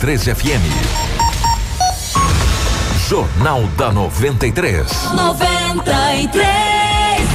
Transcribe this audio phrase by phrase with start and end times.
[0.00, 0.64] 93 FM.
[3.06, 4.86] Jornal da 93.
[5.14, 7.28] 93.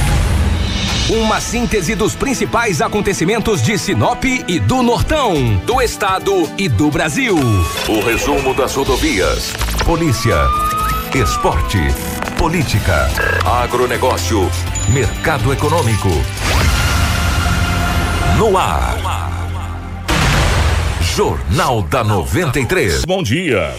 [1.10, 7.36] Uma síntese dos principais acontecimentos de Sinop e do Nortão, do estado e do Brasil.
[7.36, 9.52] O resumo das rodovias,
[9.84, 10.36] polícia,
[11.14, 11.78] esporte,
[12.36, 13.08] política,
[13.62, 14.50] agronegócio,
[14.88, 16.10] mercado econômico.
[18.36, 19.25] No ar.
[21.16, 23.06] Jornal da 93.
[23.06, 23.74] Bom dia.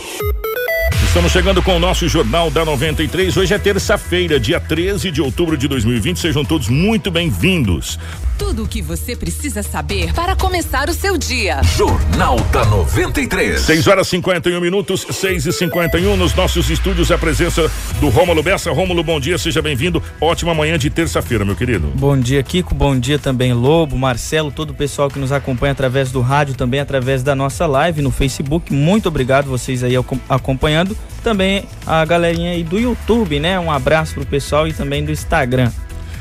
[1.04, 3.38] Estamos chegando com o nosso Jornal da 93.
[3.38, 6.20] Hoje é terça-feira, dia 13 de outubro de 2020.
[6.20, 8.00] Sejam todos muito bem-vindos.
[8.38, 11.60] Tudo o que você precisa saber para começar o seu dia.
[11.76, 13.60] Jornal da 93.
[13.62, 17.12] 6 horas 51 minutos, 6 e 51 nos nossos estúdios.
[17.12, 17.70] A presença
[18.00, 18.72] do Rômulo Bessa.
[18.72, 20.04] Rômulo, bom dia, seja bem-vindo.
[20.22, 21.88] Ótima manhã de terça-feira, meu querido.
[21.96, 22.76] Bom dia, Kiko.
[22.76, 26.80] Bom dia também, Lobo, Marcelo, todo o pessoal que nos acompanha através do rádio, também
[26.80, 28.72] através da nossa live no Facebook.
[28.72, 29.96] Muito obrigado vocês aí
[30.30, 30.96] acompanhando.
[31.24, 33.60] Também a galerinha aí do YouTube, né?
[33.60, 35.72] Um abraço pro pessoal e também do Instagram.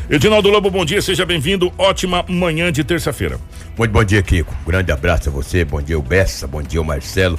[0.08, 1.72] Edinaldo Lobo, bom dia, seja bem-vindo.
[1.76, 3.40] Ótima manhã de terça-feira.
[3.76, 4.54] Muito bom dia, Kiko.
[4.64, 7.36] Grande abraço a você, bom dia, o Bessa, bom dia, o Marcelo,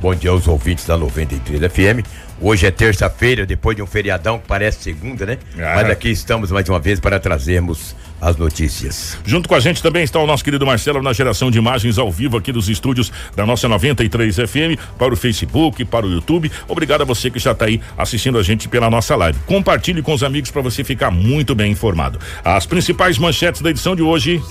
[0.00, 2.04] bom dia aos ouvintes da 93 FM.
[2.40, 5.38] Hoje é terça-feira, depois de um feriadão que parece segunda, né?
[5.56, 5.74] Ah.
[5.76, 9.18] Mas aqui estamos mais uma vez para trazermos as notícias.
[9.24, 12.10] Junto com a gente também está o nosso querido Marcelo na geração de imagens ao
[12.10, 16.50] vivo aqui dos estúdios da nossa 93 FM para o Facebook, para o YouTube.
[16.68, 19.38] Obrigado a você que já está aí assistindo a gente pela nossa live.
[19.46, 22.18] Compartilhe com os amigos para você ficar muito bem informado.
[22.44, 24.42] As principais manchetes da edição de hoje.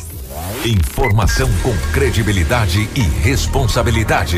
[0.66, 4.38] Informação com credibilidade e responsabilidade.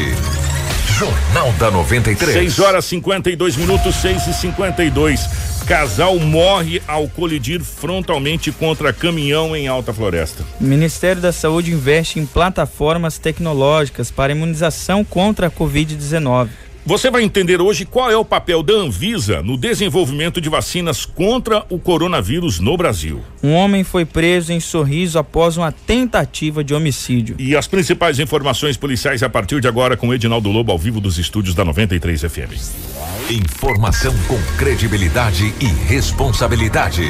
[1.02, 2.32] Jornal da 93.
[2.32, 9.68] 6 horas 52 minutos, 6 e 52 Casal morre ao colidir frontalmente contra caminhão em
[9.68, 10.44] Alta Floresta.
[10.60, 16.50] O Ministério da Saúde investe em plataformas tecnológicas para imunização contra a Covid-19.
[16.84, 21.64] Você vai entender hoje qual é o papel da Anvisa no desenvolvimento de vacinas contra
[21.70, 23.22] o coronavírus no Brasil.
[23.44, 27.36] Um homem foi preso em Sorriso após uma tentativa de homicídio.
[27.38, 31.20] E as principais informações policiais a partir de agora com Edinaldo Lobo ao vivo dos
[31.20, 33.30] estúdios da 93 FM.
[33.30, 37.04] Informação com credibilidade e responsabilidade.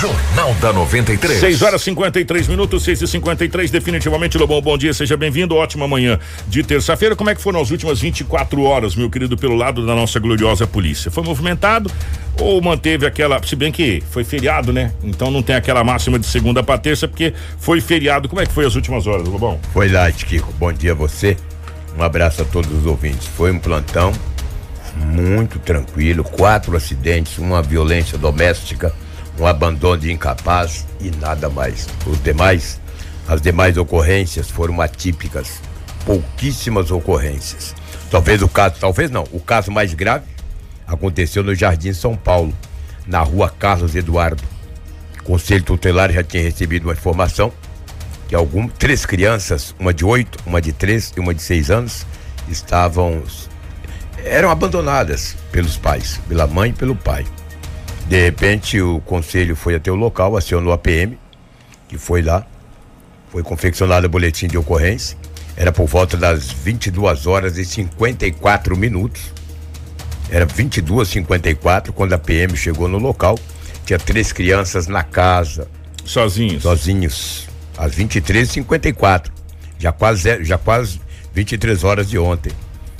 [0.00, 1.40] Jornal da 93.
[1.40, 5.54] 6 horas 53 minutos, 6 e 53 Definitivamente, Lobão, bom dia, seja bem-vindo.
[5.54, 6.18] Ótima manhã
[6.48, 7.14] de terça-feira.
[7.14, 10.66] Como é que foram as últimas 24 horas, meu querido, pelo lado da nossa gloriosa
[10.66, 11.10] polícia?
[11.10, 11.92] Foi movimentado
[12.40, 13.42] ou manteve aquela.
[13.46, 14.90] Se bem que foi feriado, né?
[15.04, 18.26] Então não tem aquela máxima de segunda para terça, porque foi feriado.
[18.26, 19.60] Como é que foi as últimas horas, Lobão?
[19.70, 20.50] Foi lá, Kiko.
[20.54, 21.36] Bom dia a você.
[21.98, 23.26] Um abraço a todos os ouvintes.
[23.36, 24.12] Foi um plantão
[24.96, 28.94] muito tranquilo, quatro acidentes, uma violência doméstica
[29.40, 31.88] um abandono de incapaz e nada mais.
[32.06, 32.78] Os demais,
[33.26, 35.60] as demais ocorrências foram atípicas,
[36.04, 37.74] pouquíssimas ocorrências.
[38.10, 40.26] Talvez o caso, talvez não, o caso mais grave
[40.86, 42.52] aconteceu no Jardim São Paulo,
[43.06, 44.42] na rua Carlos Eduardo.
[45.20, 47.52] O Conselho Tutelar já tinha recebido uma informação
[48.28, 52.06] que algum, três crianças, uma de oito, uma de três e uma de seis anos,
[52.48, 53.22] estavam
[54.24, 57.24] eram abandonadas pelos pais, pela mãe e pelo pai.
[58.10, 61.16] De repente, o conselho foi até o local, acionou a PM,
[61.88, 62.44] que foi lá,
[63.30, 65.16] foi confeccionado o boletim de ocorrência.
[65.56, 69.32] Era por volta das 22 horas e 54 minutos.
[70.28, 73.38] Era 22 54 quando a PM chegou no local.
[73.86, 75.68] Tinha três crianças na casa.
[76.04, 76.64] Sozinhos?
[76.64, 77.48] Sozinhos.
[77.78, 79.32] Às 23 54
[79.78, 81.00] Já quase, já quase
[81.32, 82.50] 23 horas de ontem.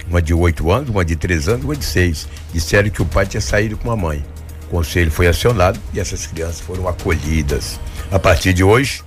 [0.08, 2.28] Uma de 8 anos, uma de 3 anos, uma de 6.
[2.52, 4.24] Disseram que o pai tinha saído com a mãe.
[4.70, 7.78] Conselho foi acionado e essas crianças foram acolhidas.
[8.10, 9.02] A partir de hoje,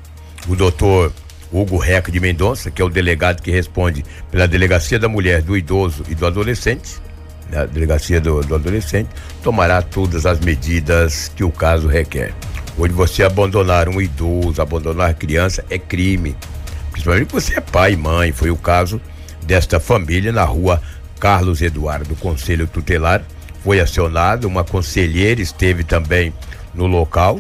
[0.48, 1.12] o doutor
[1.52, 5.56] Hugo Reca de Mendonça, que é o delegado que responde pela Delegacia da Mulher, do
[5.56, 7.02] Idoso e do Adolescente,
[7.50, 9.10] né, Delegacia do, do Adolescente,
[9.42, 12.34] tomará todas as medidas que o caso requer.
[12.78, 16.36] Hoje você abandonar um idoso, abandonar criança é crime.
[16.92, 18.32] Principalmente você é pai e mãe.
[18.32, 19.00] Foi o caso
[19.46, 20.82] desta família na rua
[21.20, 23.24] Carlos Eduardo, Conselho Tutelar,
[23.64, 26.34] foi acionado, uma conselheira esteve também
[26.74, 27.40] no local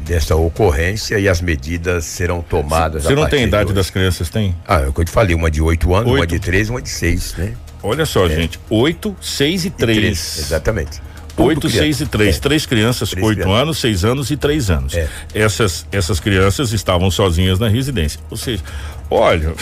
[0.00, 3.04] dessa ocorrência e as medidas serão tomadas.
[3.04, 4.56] Você não tem idade das crianças, tem?
[4.66, 6.20] Ah, é o que eu te falei, uma de 8 anos, 8.
[6.20, 7.54] uma de 3 uma de 6, né?
[7.82, 8.30] Olha só, é.
[8.30, 10.38] gente, 8, 6 e 3.
[10.38, 11.02] exatamente.
[11.36, 12.36] 8, 6 e 3.
[12.36, 12.40] É.
[12.40, 14.94] Três crianças, 8 anos, 6 anos e 3 anos.
[14.94, 15.08] É.
[15.34, 18.20] Essas, essas crianças estavam sozinhas na residência.
[18.30, 18.62] Ou seja,
[19.10, 19.54] olha.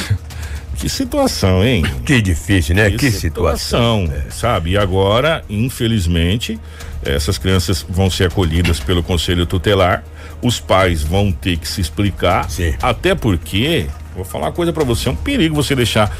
[0.80, 1.84] Que situação, hein?
[2.04, 2.90] Que difícil, né?
[2.90, 4.06] Que, que situação.
[4.06, 4.30] situação é.
[4.30, 4.70] Sabe?
[4.70, 6.58] E agora, infelizmente,
[7.04, 10.02] essas crianças vão ser acolhidas pelo conselho tutelar.
[10.42, 12.50] Os pais vão ter que se explicar.
[12.50, 12.74] Sim.
[12.80, 13.86] Até porque,
[14.16, 16.10] vou falar uma coisa para você, é um perigo você deixar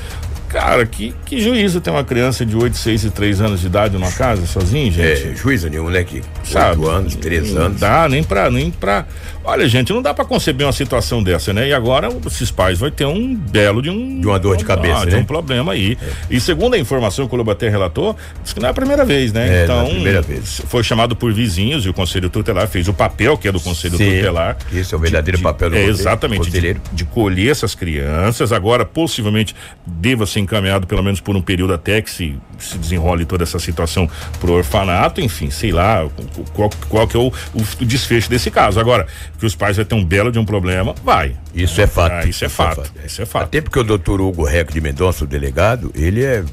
[0.51, 3.95] Cara, que, que juízo tem uma criança de 8, 6 e 3 anos de idade
[3.95, 5.29] numa casa sozinho, gente?
[5.29, 6.03] É, juízo nenhum, né?
[6.03, 6.81] Que Sabe?
[6.81, 7.81] 8 anos, 3 Não anos.
[7.81, 9.07] dá nem pra, nem pra.
[9.43, 11.69] Olha, gente, não dá pra conceber uma situação dessa, né?
[11.69, 14.21] E agora esses pais vão ter um belo de um.
[14.21, 15.19] De uma dor de cabeça, ah, de né?
[15.19, 15.97] um problema aí.
[16.29, 19.05] E segundo a informação que o Lobo até relatou, diz que não é a primeira
[19.05, 19.49] vez, né?
[19.49, 20.61] É, é então, primeira vez.
[20.67, 23.97] foi chamado por vizinhos e o Conselho Tutelar fez o papel que é do Conselho
[23.97, 24.59] Sim, Tutelar.
[24.73, 26.51] isso é o verdadeiro de- papel do é, Exatamente.
[26.51, 28.53] De, de colher essas crianças.
[28.53, 33.25] Agora, possivelmente, deva ser encaminhado pelo menos por um período até que se, se desenrole
[33.25, 34.09] toda essa situação
[34.39, 36.07] pro orfanato, enfim, sei lá
[36.53, 38.79] qual, qual que é o, o desfecho desse caso.
[38.79, 39.07] Agora,
[39.41, 41.35] que os pais vão ter um belo de um problema, vai.
[41.55, 42.13] Isso é fato.
[42.13, 42.93] Ah, isso é fato.
[43.05, 43.45] Isso é fato.
[43.45, 46.45] Até porque o doutor Hugo Reco de Mendonça, o delegado, ele é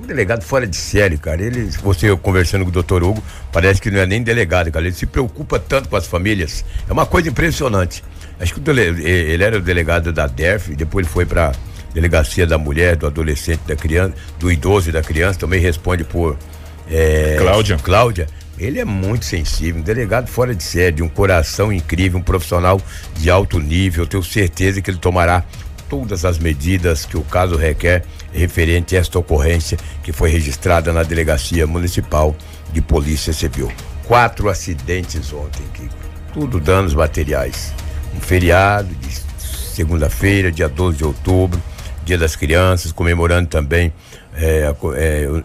[0.00, 1.42] um delegado fora de série, cara.
[1.42, 3.22] Ele, você conversando com o doutor Hugo,
[3.52, 4.86] parece que não é nem delegado, cara.
[4.86, 6.64] Ele se preocupa tanto com as famílias.
[6.88, 8.02] É uma coisa impressionante.
[8.40, 11.52] Acho que dele- ele era o delegado da DERF, depois ele foi para
[11.92, 16.36] delegacia da mulher, do adolescente, da criança, do idoso e da criança, também responde por
[16.90, 17.76] é, Cláudia.
[17.78, 18.26] Cláudia.
[18.62, 22.80] Ele é muito sensível, um delegado fora de série, de um coração incrível, um profissional
[23.16, 24.06] de alto nível.
[24.06, 25.44] Tenho certeza que ele tomará
[25.88, 31.02] todas as medidas que o caso requer referente a esta ocorrência que foi registrada na
[31.02, 32.36] Delegacia Municipal
[32.72, 33.70] de Polícia Civil.
[34.06, 35.94] Quatro acidentes ontem, Kiko.
[36.32, 37.74] Tudo danos materiais.
[38.14, 39.10] Um feriado de
[39.74, 41.60] segunda-feira, dia 12 de outubro,
[42.04, 43.92] Dia das Crianças, comemorando também
[44.34, 44.72] é,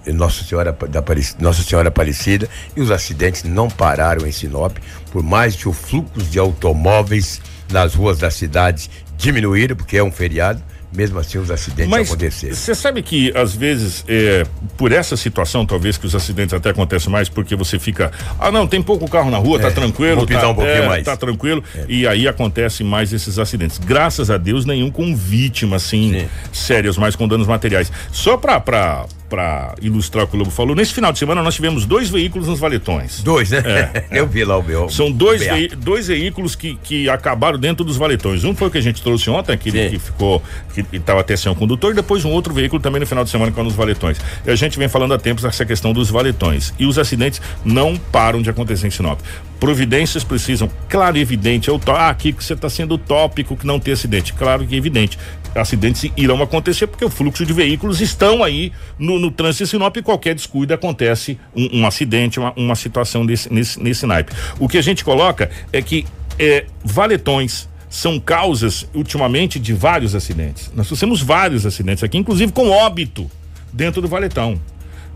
[0.06, 4.78] é, Nossa, Senhora, da Aparic- Nossa Senhora Aparecida e os acidentes não pararam em Sinop,
[5.12, 7.42] por mais que o fluxo de automóveis
[7.72, 10.62] nas ruas da cidade diminuíram, porque é um feriado,
[10.98, 12.56] mesmo assim os acidentes Mas aconteceram.
[12.56, 14.44] você sabe que às vezes é,
[14.76, 18.66] por essa situação talvez que os acidentes até acontecem mais porque você fica ah não
[18.68, 21.06] tem pouco carro na rua tá É, tranquilo vou tá, um pouquinho é, mais.
[21.06, 26.22] tá tranquilo e aí acontecem mais esses acidentes graças a Deus nenhum com vítima assim
[26.22, 26.28] Sim.
[26.52, 30.94] sérias mas com danos materiais só pra para ilustrar o que o Lobo falou nesse
[30.94, 33.62] final de semana nós tivemos dois veículos nos valetões Dois, né?
[33.66, 34.90] É, Eu vi lá o meu.
[34.90, 38.44] são dois, vei- dois veículos que, que acabaram dentro dos valetões.
[38.44, 39.90] Um foi o que a gente trouxe ontem, aquele Sim.
[39.90, 40.42] que ficou,
[40.74, 43.30] que estava até sem o condutor, e depois um outro veículo também no final de
[43.30, 44.18] semana que é nos valetões.
[44.46, 46.74] E a gente vem falando há tempos essa questão dos valetões.
[46.80, 49.20] E os acidentes não param de acontecer em Sinop.
[49.60, 53.66] Providências precisam, claro e evidente, é o ah, aqui que você está sendo utópico que
[53.66, 54.34] não tem acidente.
[54.34, 55.18] Claro que é evidente.
[55.56, 59.98] Acidentes irão acontecer porque o fluxo de veículos estão aí no, no trânsito de Sinop
[59.98, 64.32] e qualquer descuido acontece um, um acidente, uma, uma situação desse, nesse, nesse naipe.
[64.60, 66.06] O que a gente coloca é que
[66.38, 70.72] é, valetões são causas ultimamente de vários acidentes.
[70.76, 73.30] Nós temos vários acidentes aqui, inclusive com óbito
[73.74, 74.60] dentro do valetão.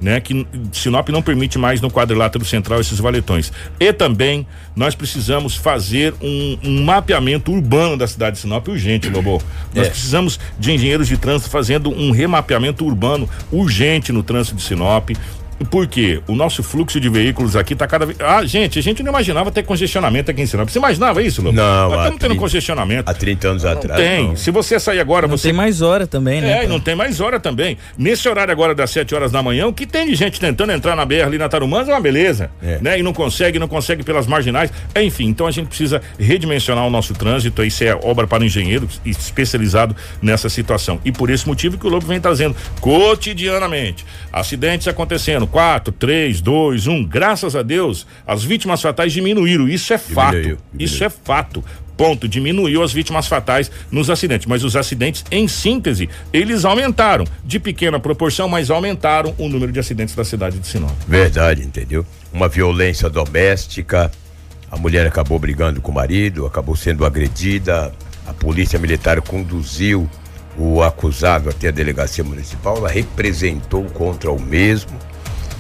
[0.02, 3.52] Né, que Sinop não permite mais no quadrilátero central esses valetões.
[3.80, 9.40] E também nós precisamos fazer um, um mapeamento urbano da cidade de Sinop urgente, Lobo.
[9.76, 9.90] Nós É.
[9.92, 15.12] precisamos de engenheiros de trânsito fazendo um remapeamento urbano urgente no trânsito de Sinop.
[15.70, 16.22] Por quê?
[16.28, 18.18] O nosso fluxo de veículos aqui tá cada vez.
[18.22, 20.68] Ah, gente, a gente não imaginava ter congestionamento aqui em Sinop.
[20.70, 21.56] Você imaginava isso, Lobo?
[21.56, 23.10] Não, Nós estamos tendo 30 congestionamento.
[23.10, 24.02] Há 30 anos Não atrás.
[24.02, 24.28] tem.
[24.30, 24.36] não.
[24.36, 26.52] Se você sair agora, Não você tem mais hora também, né?
[26.52, 27.78] é, e pra- não tem mais hora também.
[27.98, 30.96] Nesse horário agora das 7 horas da manhã, o que tem de gente tentando entrar
[30.96, 32.50] na BR ali na Tarumãs é uma beleza.
[32.62, 32.80] É.
[32.82, 33.00] Né?
[33.00, 34.72] E não consegue, não consegue pelas marginais.
[34.96, 37.64] Enfim, então a gente precisa redimensionar o nosso trânsito.
[37.64, 41.00] Isso é obra para engenheiro especializado nessa situação.
[41.06, 44.06] E por esse motivo que o Lobo vem trazendo cotidianamente.
[44.32, 45.46] Acidentes acontecendo.
[45.52, 47.04] 4, 3, 2, 1.
[47.06, 49.68] Graças a Deus, as vítimas fatais diminuíram.
[49.68, 50.32] Isso é fato.
[50.38, 51.06] Diminuiu, Isso diminuiu.
[51.06, 51.64] é fato.
[51.98, 52.28] Ponto.
[52.28, 54.48] Diminuiu as vítimas fatais nos acidentes.
[54.48, 57.26] Mas os acidentes, em síntese, eles aumentaram.
[57.44, 60.92] De pequena proporção, mas aumentaram o número de acidentes da cidade de Sinop.
[61.08, 62.06] Verdade, entendeu?
[62.34, 64.10] Uma violência doméstica,
[64.72, 67.94] a mulher acabou brigando com o marido, acabou sendo agredida,
[68.26, 70.10] a polícia militar conduziu
[70.58, 74.98] o acusado até a delegacia municipal, ela representou contra o mesmo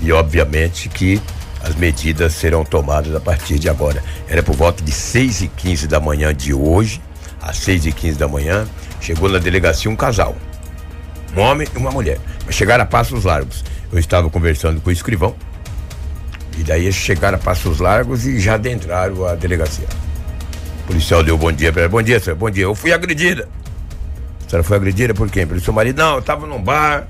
[0.02, 1.22] e obviamente que
[1.64, 4.04] as medidas serão tomadas a partir de agora.
[4.28, 7.02] Era por volta de 6 e 15 da manhã de hoje,
[7.42, 8.68] às 6 e 15 da manhã,
[9.00, 10.36] chegou na delegacia um casal
[11.36, 12.20] um homem e uma mulher.
[12.46, 13.64] Mas chegaram a passos largos.
[13.92, 15.36] Eu estava conversando com o escrivão.
[16.58, 19.88] E daí eles chegaram a passos largos e já adentraram a delegacia.
[20.84, 21.90] O policial deu bom dia para ela.
[21.90, 22.36] Bom dia, senhor.
[22.36, 22.64] Bom dia.
[22.64, 23.48] Eu fui agredida.
[24.46, 25.48] A senhora foi agredida por quem?
[25.48, 25.98] Pelo seu marido?
[25.98, 27.08] Não, eu estava num bar.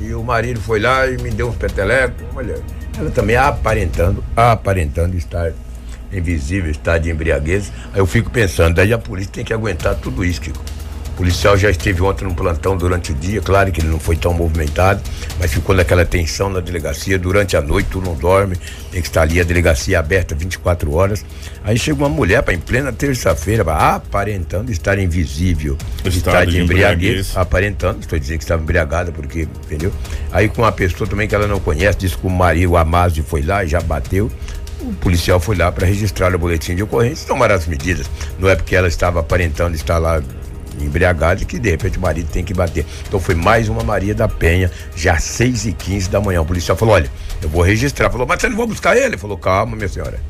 [0.00, 2.24] E o marido foi lá e me deu uns petelecos.
[2.34, 2.56] Olha,
[2.98, 5.52] ela também aparentando, aparentando estar
[6.12, 7.72] em visível estado de embriaguez.
[7.92, 10.62] Aí eu fico pensando, daí a polícia tem que aguentar tudo isso, Kiko.
[11.14, 14.16] O policial já esteve ontem no plantão durante o dia, claro que ele não foi
[14.16, 15.00] tão movimentado,
[15.38, 18.56] mas ficou naquela tensão na delegacia durante a noite, tu não dorme,
[18.90, 21.24] tem que estar ali a delegacia aberta 24 horas.
[21.62, 28.00] Aí chega uma mulher para em plena terça-feira, aparentando estar invisível, estar de, embriaguez, aparentando,
[28.00, 29.92] estou dizendo que estava embriagada porque, entendeu?
[30.32, 33.22] Aí com uma pessoa também que ela não conhece, disse que o marido, o Amásio,
[33.22, 34.28] foi lá e já bateu.
[34.80, 38.10] O policial foi lá para registrar o boletim de ocorrência e tomar as medidas.
[38.36, 40.20] Não é porque ela estava aparentando estar lá
[40.80, 42.84] embriagada que de repente o marido tem que bater.
[43.06, 46.40] Então foi mais uma Maria da Penha, já às 6 e 15 da manhã.
[46.42, 47.10] O policial falou: olha,
[47.42, 48.10] eu vou registrar.
[48.10, 48.96] Falou, mas você não vai buscar?
[48.96, 50.20] Ele falou, calma, minha senhora.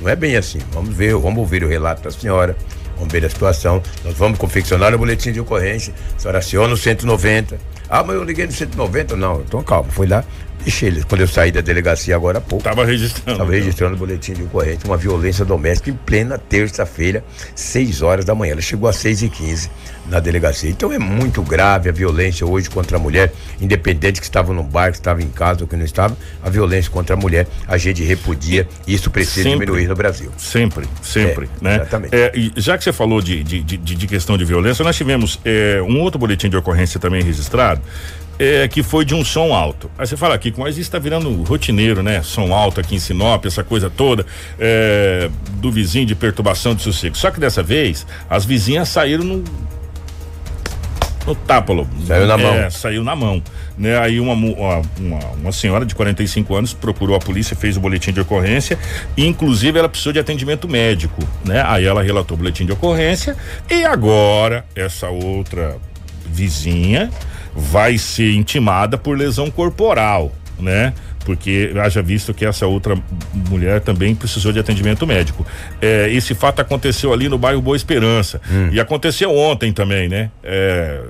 [0.00, 0.58] Não é bem assim.
[0.72, 2.56] Vamos ver, vamos ouvir o relato da senhora.
[2.96, 3.82] Vamos ver a situação.
[4.04, 5.94] Nós vamos confeccionar o boletim de ocorrência.
[6.16, 7.58] A senhora aciona o 190.
[7.88, 9.16] Ah, mas eu liguei no 190.
[9.16, 9.90] Não, então calma.
[9.90, 10.24] Foi lá,
[10.62, 12.66] Deixei ele, quando eu saí da delegacia agora há pouco.
[12.66, 13.32] Estava registrando.
[13.32, 13.60] Estava então.
[13.60, 18.52] registrando o boletim de ocorrência, uma violência doméstica em plena terça-feira, 6 horas da manhã.
[18.52, 19.70] Ela chegou às 6 e 15
[20.08, 20.70] na delegacia.
[20.70, 24.90] Então é muito grave a violência hoje contra a mulher, independente que estava no bar,
[24.90, 28.02] que estava em casa ou que não estava, a violência contra a mulher, a gente
[28.02, 30.30] repudia e isso precisa sempre, diminuir no Brasil.
[30.36, 31.74] Sempre, sempre, é, né?
[31.76, 32.14] Exatamente.
[32.14, 35.80] É, já que você falou de, de, de, de questão de violência, nós tivemos é,
[35.82, 37.80] um outro boletim de ocorrência também registrado
[38.38, 39.90] é, que foi de um som alto.
[39.98, 42.22] Aí você fala aqui, mas isso está virando rotineiro, né?
[42.22, 44.26] Som alto aqui em Sinop, essa coisa toda
[44.58, 47.16] é, do vizinho de perturbação de sossego.
[47.16, 49.44] Só que dessa vez as vizinhas saíram no
[51.26, 51.88] no tápalo.
[52.06, 52.70] Saiu na é, mão.
[52.70, 53.42] Saiu na mão.
[53.76, 53.98] Né?
[53.98, 58.12] Aí uma, uma, uma, uma, senhora de 45 anos procurou a polícia, fez o boletim
[58.12, 58.78] de ocorrência
[59.16, 61.64] e inclusive ela precisou de atendimento médico, né?
[61.66, 63.36] Aí ela relatou o boletim de ocorrência
[63.68, 65.76] e agora essa outra
[66.26, 67.10] vizinha
[67.54, 70.92] vai ser intimada por lesão corporal, né?
[71.24, 72.96] Porque haja visto que essa outra
[73.48, 75.46] mulher também precisou de atendimento médico.
[75.80, 78.40] É, esse fato aconteceu ali no bairro Boa Esperança.
[78.50, 78.68] Hum.
[78.70, 80.30] E aconteceu ontem também, né?
[80.42, 81.00] É,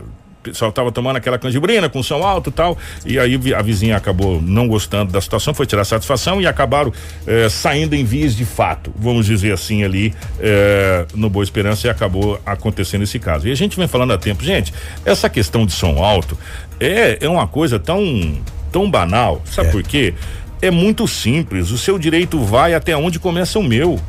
[0.45, 4.41] pessoal estava tomando aquela canjibrina com som alto e tal, e aí a vizinha acabou
[4.41, 6.93] não gostando da situação, foi tirar satisfação e acabaram
[7.27, 11.91] eh, saindo em vias de fato, vamos dizer assim ali, eh, no Boa Esperança e
[11.91, 13.49] acabou acontecendo esse caso.
[13.49, 14.73] E a gente vem falando há tempo, gente,
[15.05, 16.39] essa questão de som alto
[16.79, 18.39] é, é uma coisa tão,
[18.71, 19.73] tão banal, sabe é.
[19.73, 20.15] por quê?
[20.61, 24.01] É muito simples, o seu direito vai até onde começa o meu.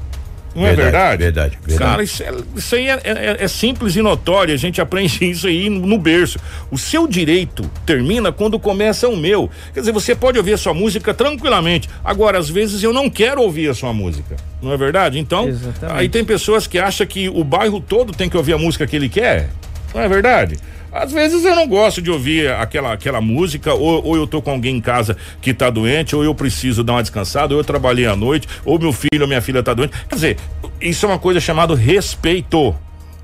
[0.56, 1.24] Não verdade, é verdade?
[1.24, 1.92] Verdade, verdade.
[1.92, 5.48] Cara, isso, é, isso aí é, é, é, simples e notório, a gente aprende isso
[5.48, 6.40] aí no, no, berço.
[6.72, 9.52] O seu direito termina quando começa o meu.
[9.74, 11.90] Quer dizer, você pode ouvir a sua música tranquilamente.
[12.04, 14.38] Agora, às vezes, eu não quero ouvir a sua música.
[14.62, 15.20] Não é verdade?
[15.20, 16.00] Então, Exatamente.
[16.00, 18.96] aí tem pessoas que acham que o bairro todo tem que ouvir a música que
[18.96, 19.50] ele quer.
[19.94, 20.58] Não é verdade?
[20.96, 24.52] Às vezes eu não gosto de ouvir aquela, aquela música, ou, ou eu tô com
[24.52, 28.06] alguém em casa que tá doente, ou eu preciso dar uma descansada, ou eu trabalhei
[28.06, 29.92] à noite, ou meu filho ou minha filha tá doente.
[30.08, 30.38] Quer dizer,
[30.80, 32.74] isso é uma coisa chamada respeito.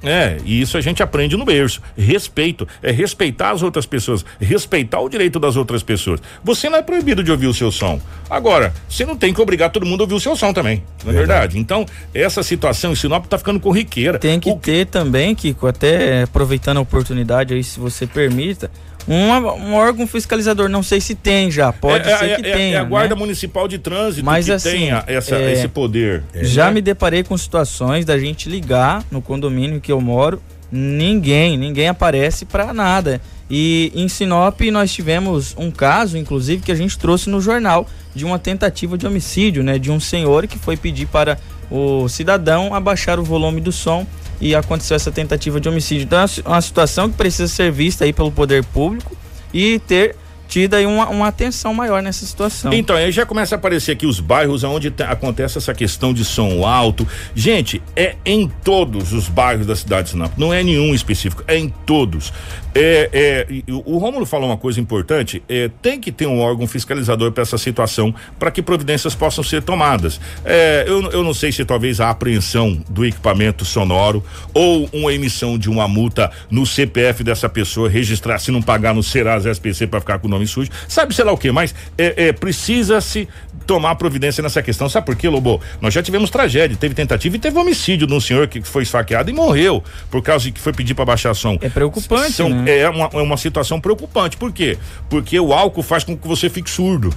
[0.04, 1.82] É, e isso a gente aprende no berço.
[1.98, 2.68] Respeito.
[2.82, 4.26] É respeitar as outras pessoas.
[4.40, 6.20] Respeitar o direito das outras pessoas.
[6.44, 8.00] Você não é proibido de ouvir o seu som.
[8.30, 10.84] Agora, você não tem que obrigar todo mundo a ouvir o seu som também.
[11.04, 11.42] Não é verdade?
[11.42, 11.60] verdade?
[11.60, 14.18] Então, essa situação em Sinop tá ficando corriqueira.
[14.20, 14.56] Tem que o...
[14.56, 18.70] ter também, Kiko, até aproveitando a oportunidade aí, se você permita
[19.08, 22.54] um, um órgão fiscalizador, não sei se tem já, pode é, ser é, que é,
[22.54, 22.78] tenha.
[22.78, 23.20] É a Guarda né?
[23.20, 26.24] Municipal de Trânsito Mas, que assim, tenha essa, é, esse poder.
[26.36, 26.76] Já né?
[26.76, 30.42] me deparei com situações da gente ligar no condomínio que eu moro,
[30.72, 33.22] ninguém, ninguém aparece para nada.
[33.50, 38.24] E em Sinop nós tivemos um caso, inclusive, que a gente trouxe no jornal de
[38.24, 39.78] uma tentativa de homicídio, né?
[39.78, 41.38] De um senhor que foi pedir para
[41.70, 44.06] o cidadão abaixar o volume do som
[44.42, 46.04] e aconteceu essa tentativa de homicídio.
[46.04, 49.16] Então é uma situação que precisa ser vista aí pelo poder público
[49.54, 50.16] e ter
[50.52, 52.74] tido aí uma, uma, atenção maior nessa situação.
[52.74, 56.66] Então, aí já começa a aparecer aqui os bairros onde acontece essa questão de som
[56.66, 57.08] alto.
[57.34, 61.58] Gente, é em todos os bairros da cidade de Sinop, não é nenhum específico, é
[61.58, 62.34] em todos.
[62.76, 63.48] É, é,
[63.86, 67.58] o Rômulo falou uma coisa importante: é, tem que ter um órgão fiscalizador para essa
[67.58, 70.20] situação, para que providências possam ser tomadas.
[70.44, 75.58] É, eu, eu não sei se talvez a apreensão do equipamento sonoro ou uma emissão
[75.58, 80.00] de uma multa no CPF dessa pessoa, registrar, se não pagar no Serasa SPC para
[80.02, 83.28] ficar com o nome sujo, sabe sei lá o que, mas é, é, precisa-se
[83.66, 84.90] tomar providência nessa questão.
[84.90, 85.62] Sabe por quê, Lobo?
[85.80, 89.30] Nós já tivemos tragédia, teve tentativa e teve homicídio de um senhor que foi esfaqueado
[89.30, 91.58] e morreu por causa de que foi pedir para baixar som.
[91.62, 92.80] É preocupante, São, né?
[92.80, 94.38] É uma, é uma situação preocupante.
[94.38, 94.78] Por quê?
[95.10, 97.14] Porque o álcool faz com que você fique surdo.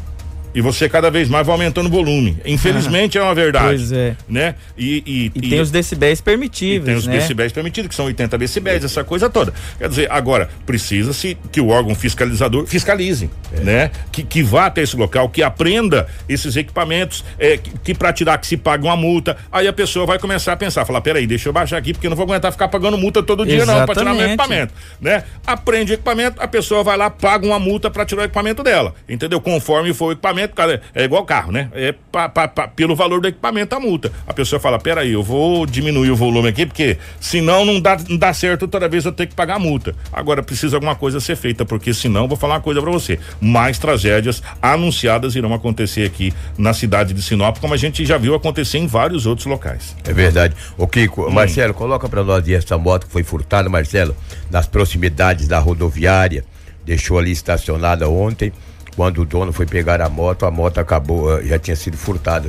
[0.55, 2.39] E você cada vez mais vai aumentando o volume.
[2.45, 3.77] Infelizmente é uma verdade.
[3.77, 4.17] Pois é.
[4.29, 4.55] Né?
[4.79, 7.19] E, e, E, tem os decibéis permitíveis, tem os né?
[7.19, 9.53] decibéis permitidos, que são 80 decibéis, essa coisa toda.
[9.79, 13.29] Quer dizer, agora, precisa-se que o órgão fiscalizador fiscalize,
[13.63, 13.91] né?
[14.13, 18.39] Que, que vá até esse local, que aprenda esses equipamentos, é, que, que para tirar
[18.39, 21.49] que se pague uma multa, aí a pessoa vai começar a pensar, falar, peraí, deixa
[21.49, 23.95] eu baixar aqui, porque eu não vou aguentar ficar pagando multa todo dia não, para
[23.95, 24.33] tirar meu Exatamente.
[24.33, 25.25] equipamento, né?
[25.47, 28.95] Aprende o equipamento, a pessoa vai lá, paga uma multa para tirar o equipamento dela,
[29.09, 29.41] entendeu?
[29.41, 31.69] Conforme for o equipamento, cara, é igual carro, né?
[31.73, 34.13] É pa, pa- pa- pelo valor do equipamento a multa.
[34.27, 38.17] A pessoa fala, peraí, eu vou diminuir o volume aqui, porque senão não dá, não
[38.17, 39.95] dá certo toda vez eu ter que pagar a multa.
[40.13, 43.79] Agora precisa alguma coisa ser feita, porque senão vou falar uma coisa para você, mais
[43.79, 48.79] tragédias anunciadas irão acontecer aqui na cidade de Sinop, como a gente já viu acontecer
[48.79, 49.95] em vários outros locais.
[50.05, 50.55] É verdade.
[50.79, 50.87] Hum.
[50.87, 54.17] Kiko, Marcelo, coloca pra nós essa moto que foi furtada, Marcelo,
[54.51, 56.45] nas proximidades da rodoviária.
[56.85, 58.53] Deixou ali estacionada ontem.
[58.97, 62.49] Quando o dono foi pegar a moto, a moto acabou, eh, já tinha sido furtada.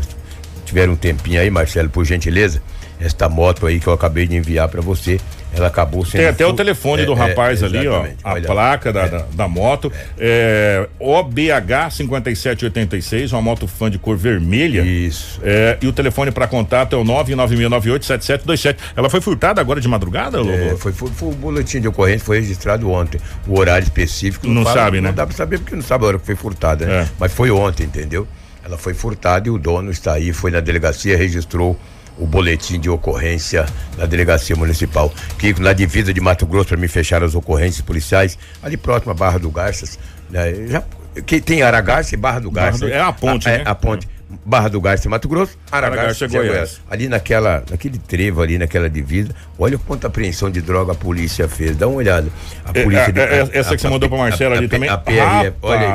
[0.66, 2.62] Tiveram um tempinho aí, Marcelo, por gentileza.
[3.00, 5.20] Esta moto aí que eu acabei de enviar pra você,
[5.54, 6.22] ela acabou sendo.
[6.22, 8.06] Tem até o telefone É, do é, rapaz ali, ó.
[8.24, 9.10] A Olha, placa da, é.
[9.10, 9.92] da, da moto.
[10.18, 14.82] É, OBH 5786, uma moto fã de cor vermelha.
[14.82, 15.40] Isso.
[15.44, 18.78] É, e o telefone para contato é o 996987727.
[18.96, 20.52] Ela foi furtada agora de madrugada, Lobo?
[20.52, 23.20] É, foi, foi, foi o boletim de ocorrência foi registrado ontem.
[23.48, 25.10] O horário específico Não sabe, né?
[25.10, 27.02] Não dá pra saber porque não sabe a hora que foi furtada, né?
[27.02, 27.08] É.
[27.20, 28.28] Mas foi ontem, entendeu?
[28.64, 31.80] Ela foi furtada e o dono está aí, foi na delegacia, registrou
[32.18, 33.66] o boletim de ocorrência
[33.98, 35.14] na delegacia municipal.
[35.38, 39.16] Que na divisa de Mato Grosso para me fechar as ocorrências policiais, ali próximo à
[39.16, 40.54] Barra do Garças, né?
[40.68, 40.84] Já,
[41.26, 42.86] que tem Aragarça e Barra do Barra Garça.
[42.86, 43.64] do- é a ponte, a, né?
[43.66, 44.08] a ponte.
[44.44, 46.48] Barra do Garça, Mato Grosso, Aragarça, Aragarça, Goiás.
[46.50, 51.48] Goiás ali naquela, naquele trevo ali, naquela divisa, olha quanta apreensão de droga a polícia
[51.48, 52.28] fez, dá uma olhada.
[52.66, 54.58] A É, polícia é, de- é, a- essa que você a- mandou pra Marcela a-
[54.58, 54.90] ali a- também.
[54.90, 55.88] A PRF, olha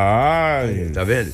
[0.63, 1.33] aí, tá vendo?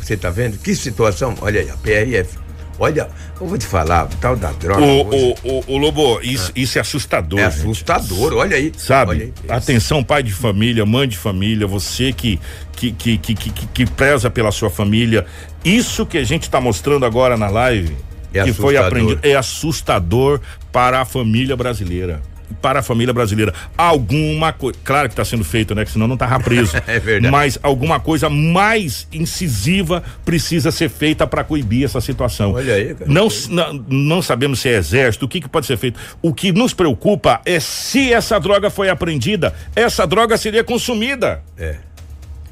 [0.00, 0.58] Você tá vendo?
[0.58, 1.34] Que situação?
[1.40, 2.38] Olha aí, a PRF.
[2.78, 3.08] Olha,
[3.40, 4.82] eu vou te falar, o tal da droga.
[4.82, 7.38] O, o, o, Lobo, isso, isso é assustador.
[7.38, 7.60] é gente.
[7.62, 8.72] assustador, olha aí.
[8.76, 9.10] Sabe?
[9.12, 9.32] Olha aí.
[9.48, 12.40] Atenção, pai de família, mãe de família, você que
[12.76, 15.24] que, que, que, que, que- preza pela sua família.
[15.64, 17.96] Isso que a gente está mostrando agora na live,
[18.32, 18.86] É que foi assustador.
[18.86, 20.40] aprendido, é assustador
[20.72, 22.20] para a família brasileira.
[22.60, 23.52] Para a família brasileira.
[23.76, 24.78] Alguma coisa.
[24.84, 25.84] Claro que está sendo feito, né?
[25.84, 26.74] Que senão não tava preso.
[26.86, 27.30] É verdade.
[27.32, 32.52] Mas alguma coisa mais incisiva precisa ser feita para coibir essa situação.
[32.52, 33.10] Olha aí, cara.
[33.10, 35.98] Não, não, não sabemos se é exército, o que, que pode ser feito.
[36.22, 41.76] O que nos preocupa é se essa droga foi apreendida, essa droga seria consumida, É,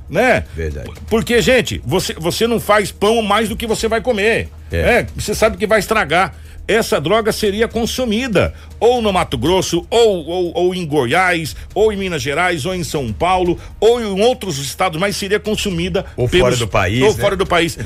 [0.09, 0.45] né?
[0.55, 0.91] Verdade.
[1.09, 4.49] Porque, gente, você, você não faz pão mais do que você vai comer.
[4.71, 4.77] É.
[4.77, 5.07] É.
[5.17, 6.35] Você sabe que vai estragar.
[6.67, 11.97] Essa droga seria consumida ou no Mato Grosso, ou, ou, ou em Goiás, ou em
[11.97, 16.57] Minas Gerais, ou em São Paulo, ou em outros estados, mas seria consumida Ou fora
[16.57, 17.21] do país, Ou né?
[17.21, 17.77] fora do país.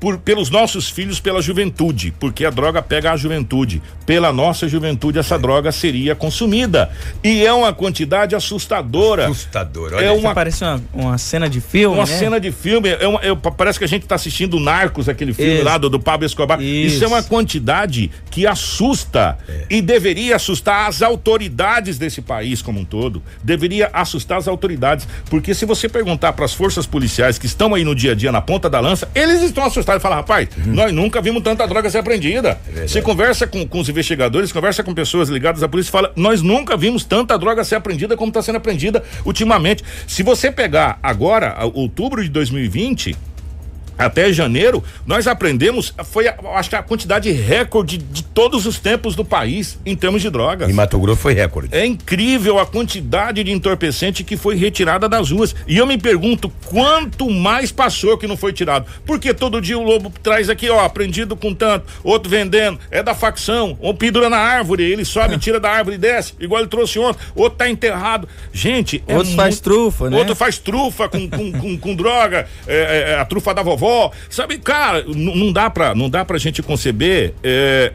[0.00, 3.82] Por, pelos nossos filhos, pela juventude, porque a droga pega a juventude.
[4.06, 5.20] Pela nossa juventude, É.
[5.20, 6.88] essa droga seria consumida.
[7.24, 9.24] E é uma quantidade assustadora.
[9.26, 9.92] assustador.
[9.94, 12.16] Olha É uma- Parece uma, uma cena de filme, Uma né?
[12.18, 15.56] cena de filme, é uma- é- parece que a gente está assistindo Narcos, aquele filme
[15.56, 15.64] Isso.
[15.64, 16.60] lá do, do Pablo Escobar.
[16.62, 16.96] Isso.
[16.96, 17.04] Isso.
[17.04, 19.64] é uma quantidade que assusta É.
[19.68, 23.22] e deveria assustar as autoridades desse país como um todo.
[23.42, 27.82] Deveria assustar as autoridades, porque se você perguntar para as forças policiais que estão aí
[27.84, 30.74] no dia a dia na ponta da lança, eles estão assustados e falam: rapaz, Uhum.
[30.74, 32.58] nós nunca vimos tanta droga ser apreendida.
[32.76, 36.12] É você conversa com, com os investigadores, conversa com pessoas ligadas à polícia e fala:
[36.14, 39.84] nós nunca vimos tanta droga ser apreendida como está sendo apreendida ultimamente.
[40.06, 43.16] Se você pegar agora, outubro de 2020,
[43.98, 49.14] até janeiro, nós aprendemos, foi a, acho que a quantidade recorde de todos os tempos
[49.16, 50.68] do país em termos de drogas.
[50.70, 51.68] Em Mato Grosso foi recorde.
[51.72, 55.54] É incrível a quantidade de entorpecente que foi retirada das ruas.
[55.66, 58.86] E eu me pergunto quanto mais passou que não foi tirado.
[59.04, 63.14] Porque todo dia o lobo traz aqui, ó, aprendido com tanto, outro vendendo, é da
[63.14, 66.98] facção, ou pendura na árvore, ele sobe, tira da árvore e desce, igual ele trouxe
[66.98, 68.28] ontem, outro tá enterrado.
[68.52, 70.16] Gente, é Outro faz muito- trufa, né?
[70.18, 73.87] Outro faz trufa com, com, com, com droga, é, é, a trufa da vovó.
[74.30, 77.92] Sabe, cara, não dá pra, não dá pra gente conceber é,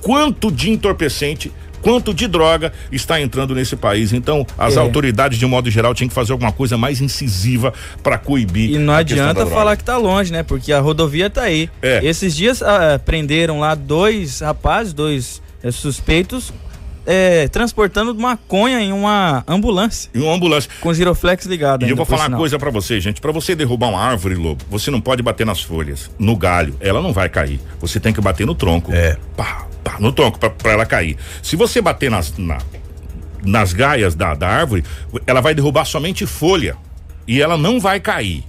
[0.00, 4.12] quanto de entorpecente, quanto de droga está entrando nesse país.
[4.12, 4.80] Então, as É.
[4.80, 8.70] autoridades, de modo geral, tinham que fazer alguma coisa mais incisiva para coibir.
[8.72, 10.42] E não adianta falar que tá longe, né?
[10.42, 11.68] Porque a rodovia tá aí.
[11.82, 12.00] É.
[12.04, 16.52] Esses dias ah, prenderam lá dois rapazes, dois eh, suspeitos,
[17.06, 20.70] eh, transportando maconha em uma ambulância E uma ambulância.
[20.80, 21.82] com giroflex ligado.
[21.82, 23.20] E eu ainda, vou por falar uma coisa pra você, gente.
[23.20, 26.76] Pra você derrubar uma árvore, lobo, você não pode bater nas folhas, no galho.
[26.80, 27.60] Ela não vai cair.
[27.80, 28.92] Você tem que bater no tronco.
[28.92, 29.16] É.
[29.36, 31.16] Pá, pá, no tronco, pra, pra ela cair.
[31.42, 32.58] Se você bater nas, na-
[33.44, 34.84] nas gaias da, da árvore,
[35.26, 36.76] ela vai derrubar somente folha.
[37.26, 38.44] E ela não vai cair.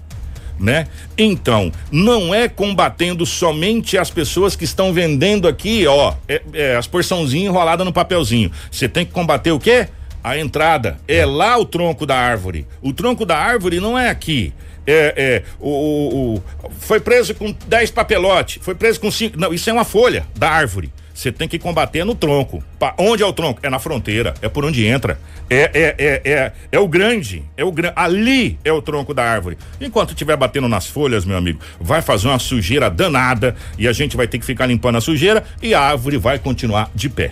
[0.59, 0.87] Né?
[1.17, 6.87] Então, não é combatendo somente as pessoas que estão vendendo aqui, ó, é, é, as
[6.87, 8.51] porçãozinhas enroladas no papelzinho.
[8.71, 9.87] Você tem que combater o quê?
[10.23, 10.97] A entrada.
[11.07, 12.65] É lá o tronco da árvore.
[12.81, 14.53] O tronco da árvore não é aqui.
[14.87, 16.43] É, é, o, o, o
[16.79, 19.37] foi preso com 10 papelotes, foi preso com 5.
[19.39, 20.91] Não, isso é uma folha da árvore.
[21.15, 22.61] Você tem que combater no tronco.
[22.77, 23.61] Pa, onde é o tronco?
[23.63, 25.17] É na fronteira, é por onde entra.
[25.49, 27.93] É, é, é, é, é o grande, é o grande.
[27.95, 29.57] Ali é o tronco da árvore.
[29.79, 34.17] Enquanto estiver batendo nas folhas, meu amigo, vai fazer uma sujeira danada e a gente
[34.17, 37.31] vai ter que ficar limpando a sujeira e a árvore vai continuar de pé.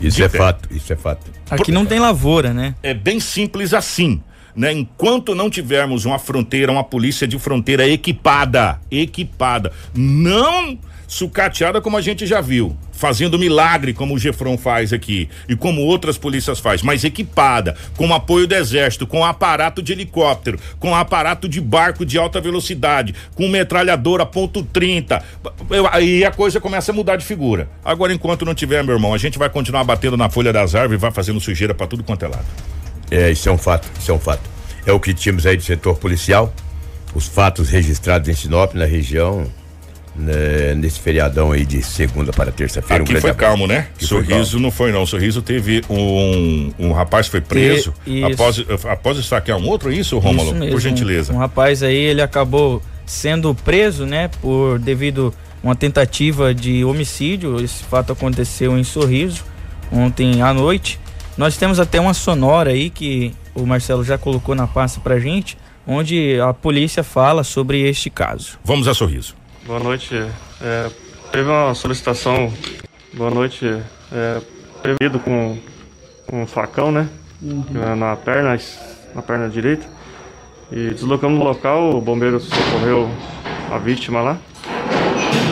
[0.00, 0.38] Isso de é pé.
[0.38, 1.28] fato, isso é fato.
[1.50, 2.76] Aqui não tem lavoura, né?
[2.80, 4.22] É bem simples assim.
[4.54, 4.72] Né?
[4.72, 10.78] Enquanto não tivermos uma fronteira, uma polícia de fronteira equipada, equipada, não
[11.08, 15.82] sucateada como a gente já viu, fazendo milagre como o Gefron faz aqui e como
[15.82, 21.48] outras polícias faz, mas equipada, com apoio do exército, com aparato de helicóptero, com aparato
[21.48, 25.22] de barco de alta velocidade, com metralhadora ponto .30,
[25.70, 27.68] eu- aí a coisa começa a mudar de figura.
[27.84, 30.98] Agora enquanto não tiver, meu irmão, a gente vai continuar batendo na folha das árvores
[30.98, 32.46] e vai fazendo sujeira para tudo quanto é lado.
[33.10, 34.42] É, isso é um fato, isso é um fato.
[34.84, 36.52] É o que tínhamos aí do setor policial,
[37.14, 39.46] os fatos registrados em Sinop, na região,
[40.18, 43.02] né, nesse feriadão aí de segunda para terça-feira.
[43.02, 43.50] Um Aqui grande foi abraço.
[43.50, 43.88] calmo, né?
[43.98, 45.04] Foi Sorriso não foi não.
[45.06, 50.50] Sorriso teve um, um rapaz foi preso E- após após esfaquear um outro, isso, Rômulo?
[50.50, 50.72] Isso mesmo.
[50.72, 51.32] Por gentileza.
[51.32, 57.62] Um, um rapaz aí, ele acabou sendo preso, né, por devido uma tentativa de homicídio.
[57.62, 59.44] Esse fato aconteceu em Sorriso
[59.92, 60.98] ontem à noite.
[61.36, 65.56] Nós temos até uma sonora aí que o Marcelo já colocou na pasta pra gente,
[65.86, 68.58] onde a polícia fala sobre este caso.
[68.64, 69.34] Vamos a Sorriso.
[69.66, 70.14] Boa noite.
[70.62, 70.90] É,
[71.32, 72.52] teve uma solicitação,
[73.12, 73.66] boa noite,
[74.12, 74.40] é,
[74.80, 75.58] prevido com,
[76.24, 77.08] com um facão, né?
[77.74, 78.56] É, Na perna,
[79.12, 79.84] na perna direita.
[80.70, 83.10] E deslocamos no local, o bombeiro socorreu
[83.68, 84.38] a vítima lá.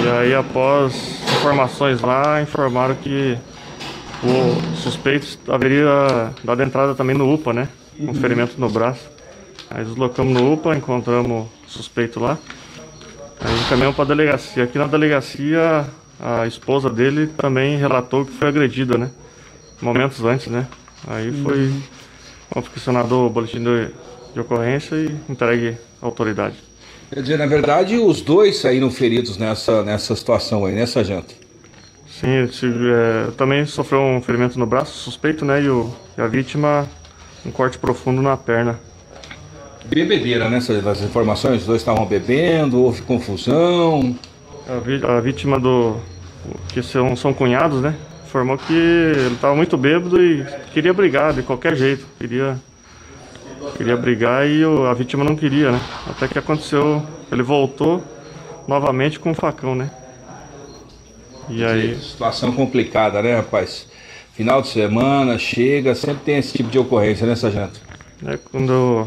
[0.05, 3.37] E aí após informações lá, informaram que
[4.23, 7.69] o suspeito haveria dado entrada também no UPA, né?
[7.99, 9.11] Com ferimento no braço.
[9.69, 12.39] Aí deslocamos no UPA, encontramos o suspeito lá.
[13.41, 14.65] Aí encaminhamos para a delegacia.
[14.65, 15.87] Aqui na delegacia,
[16.21, 19.11] a esposa dele também relatou que foi agredida, né?
[19.81, 20.67] Momentos antes, né?
[21.07, 21.73] Aí foi
[22.51, 23.91] confeccionado o boletim de,
[24.33, 26.57] de ocorrência e entregue à autoridade.
[27.13, 31.35] Quer dizer, na verdade, os dois saíram feridos nessa, nessa situação aí, nessa janta.
[32.09, 35.63] Sim, esse, é, também sofreu um ferimento no braço, suspeito, né?
[35.63, 36.89] E, o, e a vítima,
[37.45, 38.79] um corte profundo na perna.
[39.85, 40.59] Bebedeira, né?
[40.83, 44.17] Das informações, os dois estavam bebendo, houve confusão.
[44.69, 45.97] A, vítima do.
[46.69, 47.95] que são, são cunhados, né?
[48.27, 52.05] Informou que ele estava muito bêbado e queria brigar de qualquer jeito.
[52.19, 52.59] Queria,
[53.77, 55.81] queria brigar e o- a vítima não queria, né?
[56.09, 57.03] Até que aconteceu.
[57.31, 58.03] Ele voltou
[58.67, 59.91] novamente com um facão, né?
[61.49, 61.97] E aí.
[62.01, 63.87] Situação complicada, né, rapaz?
[64.33, 67.79] Final de semana, chega, sempre tem esse tipo de ocorrência nessa janta.
[68.23, 69.07] né, quando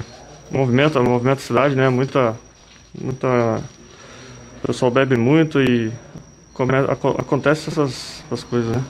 [0.52, 1.90] movimenta, movimenta a cidade, né?
[1.90, 2.36] Muita,
[3.00, 3.28] muita,
[4.64, 5.92] o pessoal bebe muito e
[6.54, 8.84] come, aco- acontece essas, essas coisas, né?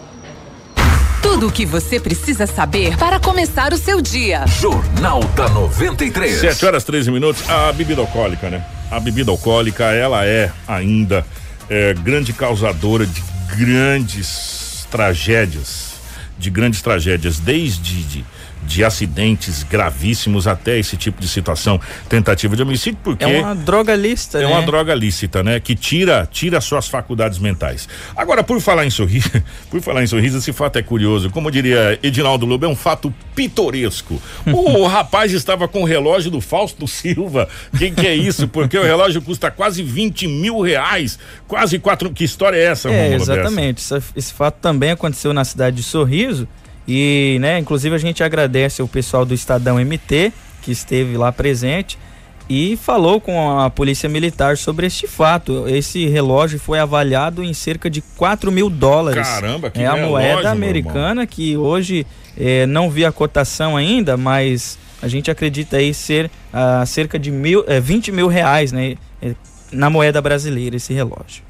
[1.21, 4.45] Tudo o que você precisa saber para começar o seu dia.
[4.47, 6.35] Jornal da 93.
[6.39, 7.47] 7 horas 13 minutos.
[7.49, 8.65] A bebida alcoólica, né?
[8.89, 11.25] A bebida alcoólica, ela é ainda
[11.69, 13.21] é, grande causadora de
[13.57, 15.95] grandes tragédias.
[16.39, 18.25] De grandes tragédias, desde de,
[18.63, 23.23] de acidentes gravíssimos até esse tipo de situação, tentativa de homicídio, porque.
[23.23, 24.47] É uma droga lista, É né?
[24.47, 25.59] uma droga lícita, né?
[25.59, 27.87] Que tira, tira suas faculdades mentais.
[28.15, 29.29] Agora, por falar em sorriso,
[29.69, 31.29] por falar em sorriso, esse fato é curioso.
[31.29, 34.21] Como diria Edinaldo Lobo, é um fato pitoresco.
[34.45, 37.47] O rapaz estava com o relógio do Fausto Silva.
[37.77, 38.47] Que que é isso?
[38.47, 41.17] Porque o relógio custa quase 20 mil reais.
[41.47, 42.11] Quase quatro.
[42.11, 43.79] Que história é essa, É, exatamente.
[43.79, 46.47] Essa- esse fato também aconteceu na cidade de Sorriso.
[46.87, 51.97] E, né, inclusive a gente agradece ao pessoal do Estadão MT, que esteve lá presente,
[52.49, 55.67] e falou com a Polícia Militar sobre este fato.
[55.67, 59.27] Esse relógio foi avaliado em cerca de 4 mil dólares.
[59.27, 63.75] Caramba, que É a relógio, moeda meu americana que hoje eh, não vi a cotação
[63.75, 68.71] ainda, mas a gente acredita aí ser ah, cerca de mil, eh, 20 mil reais,
[68.71, 68.95] né?
[69.21, 69.35] eh,
[69.71, 71.43] Na moeda brasileira, esse relógio.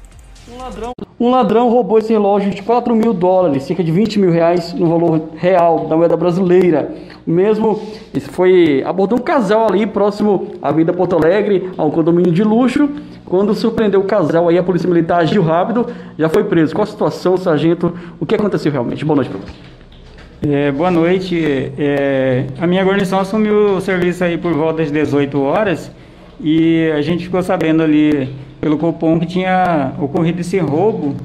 [1.20, 4.86] Um ladrão roubou esse relógio de 4 mil dólares, cerca de 20 mil reais no
[4.86, 6.94] valor real da moeda brasileira.
[7.26, 7.80] O mesmo
[8.14, 12.44] esse foi abordou um casal ali próximo à Avenida Porto Alegre, a um condomínio de
[12.44, 12.88] luxo.
[13.24, 15.86] Quando surpreendeu o casal, aí a polícia militar agiu rápido,
[16.18, 16.74] já foi preso.
[16.74, 17.92] Qual a situação, sargento?
[18.18, 19.04] O que aconteceu realmente?
[19.04, 19.44] Boa noite, Bruno.
[20.40, 21.72] É, boa noite.
[21.76, 25.90] É, a minha guarnição assumiu o serviço aí por volta das 18 horas
[26.40, 28.28] E a gente ficou sabendo ali
[28.60, 31.16] pelo Copom que tinha ocorrido esse roubo,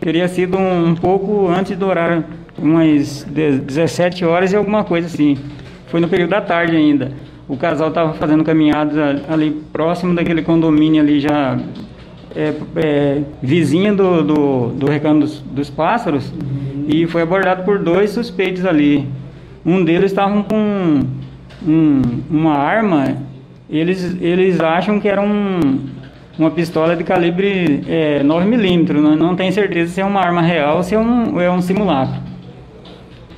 [0.00, 2.24] teria sido um, pouco antes do horário,
[2.58, 5.36] umas 17 horas e alguma coisa assim.
[5.86, 7.12] Foi no período da tarde ainda.
[7.48, 8.96] O casal estava fazendo caminhadas
[9.28, 11.58] ali próximo daquele condomínio ali já
[12.34, 16.32] é, é, vizinha do, do, do Recanto dos, dos Pássaros
[16.86, 19.06] e foi abordado por dois suspeitos ali.
[19.64, 21.02] Um deles estava com
[21.66, 23.16] um, uma arma,
[23.68, 25.80] eles, eles acham que era um,
[26.38, 30.78] uma pistola de calibre é, 9mm, não, não tem certeza se é uma arma real
[30.78, 32.20] ou se é um, é um simulacro.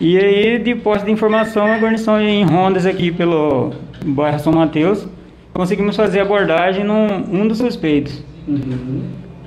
[0.00, 3.70] E aí, de posse de informação, a guarnição em rondas aqui pelo
[4.05, 5.07] bairro São Mateus,
[5.52, 8.22] conseguimos fazer abordagem num um dos suspeitos.
[8.48, 9.02] Uhum.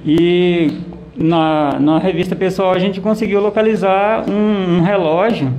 [0.05, 0.71] E
[1.17, 5.51] na, na revista pessoal a gente conseguiu localizar um, um relógio.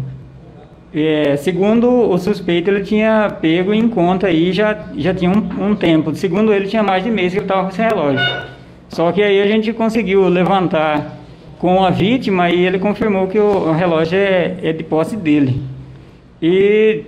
[0.98, 5.76] É, segundo o suspeito, ele tinha pego em conta aí já, já tinha um, um
[5.76, 6.14] tempo.
[6.14, 8.24] Segundo ele, tinha mais de mês que ele estava com esse relógio.
[8.88, 11.18] Só que aí a gente conseguiu levantar
[11.58, 15.60] com a vítima e ele confirmou que o, relógio é, é de posse dele.
[16.40, 17.02] E,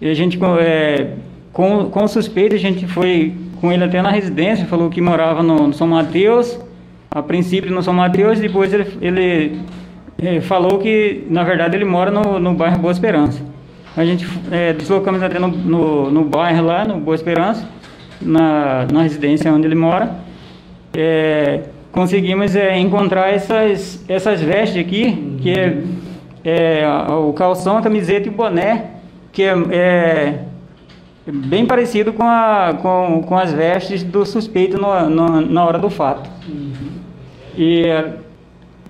[0.00, 1.08] e a gente, é,
[1.52, 5.42] com, com o suspeito, a gente foi com ele até na residência, falou que morava
[5.42, 6.58] no, no São Mateus,
[7.10, 9.58] a princípio no São Mateus, depois ele, ele,
[10.20, 13.40] é, falou que, na verdade, ele mora no, no bairro Boa Esperança.
[13.96, 17.68] A gente é, deslocamos até no, no, no, bairro lá, no Boa Esperança,
[18.20, 20.16] na, na residência onde ele mora.
[20.96, 25.82] É, conseguimos é, encontrar essas, essas vestes aqui, que é,
[26.44, 28.86] é, o calção, a camiseta e o boné,
[29.30, 30.40] que é,
[31.26, 35.88] bem parecido com, a, com, com as vestes do suspeito no, no, na hora do
[35.88, 36.28] fato.
[36.48, 36.72] Uhum.
[37.56, 37.84] E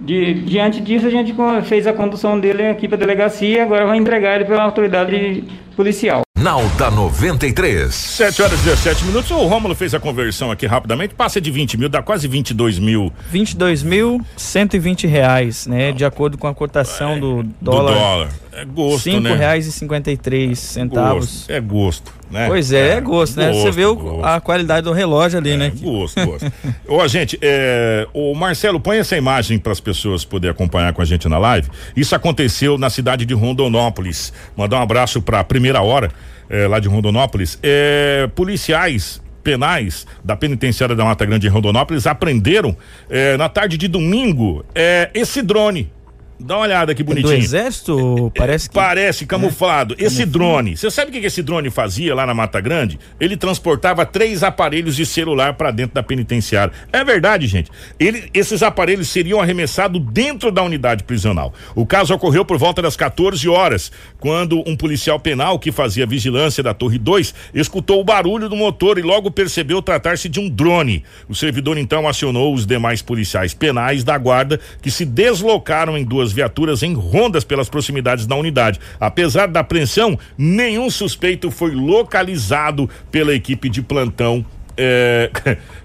[0.00, 1.34] de, diante disso a gente
[1.64, 5.44] fez a condução dele aqui para a delegacia e agora vai entregar ele pela autoridade
[5.76, 6.22] policial.
[6.38, 7.92] Nauta 93.
[7.92, 9.30] 7 horas e 17 minutos.
[9.32, 11.14] O Rômulo fez a conversão aqui rapidamente.
[11.14, 13.12] Passa de 20 mil, dá quase 22 mil.
[13.28, 15.90] 22 mil, 120 reais, né?
[15.90, 17.92] De acordo com a cotação é, do dólar.
[17.92, 18.28] Do dólar.
[18.58, 19.36] É gosto, Cinco né?
[19.36, 21.26] reais e 53 centavos.
[21.26, 21.50] Gosto.
[21.50, 22.48] É gosto, né?
[22.48, 23.52] Pois é, é, é gosto, né?
[23.52, 25.72] Gosto, Você vê o, a qualidade do relógio ali, é, né?
[25.80, 26.52] Gosto, gosto.
[26.88, 31.04] Ô, gente, é, o Marcelo, põe essa imagem para as pessoas poderem acompanhar com a
[31.04, 31.68] gente na live.
[31.96, 34.32] Isso aconteceu na cidade de Rondonópolis.
[34.56, 36.10] Mandar um abraço para a primeira hora,
[36.50, 37.60] é, lá de Rondonópolis.
[37.62, 42.76] É, policiais penais da penitenciária da Mata Grande em Rondonópolis aprenderam
[43.08, 45.92] é, na tarde de domingo é, esse drone
[46.40, 47.32] Dá uma olhada aqui bonitinho.
[47.32, 48.32] É do exército?
[48.36, 48.74] Parece que...
[48.74, 49.96] Parece camuflado.
[49.98, 50.04] É.
[50.04, 52.98] Esse drone, você sabe o que esse drone fazia lá na Mata Grande?
[53.18, 56.72] Ele transportava três aparelhos de celular para dentro da penitenciária.
[56.92, 57.70] É verdade, gente.
[57.98, 61.52] Ele, esses aparelhos seriam arremessados dentro da unidade prisional.
[61.74, 66.62] O caso ocorreu por volta das 14 horas, quando um policial penal que fazia vigilância
[66.62, 71.02] da Torre 2 escutou o barulho do motor e logo percebeu tratar-se de um drone.
[71.28, 76.27] O servidor então acionou os demais policiais penais da guarda que se deslocaram em duas
[76.28, 78.78] duas viaturas em rondas pelas proximidades da unidade.
[79.00, 84.44] Apesar da apreensão, nenhum suspeito foi localizado pela equipe de plantão
[84.80, 85.28] é,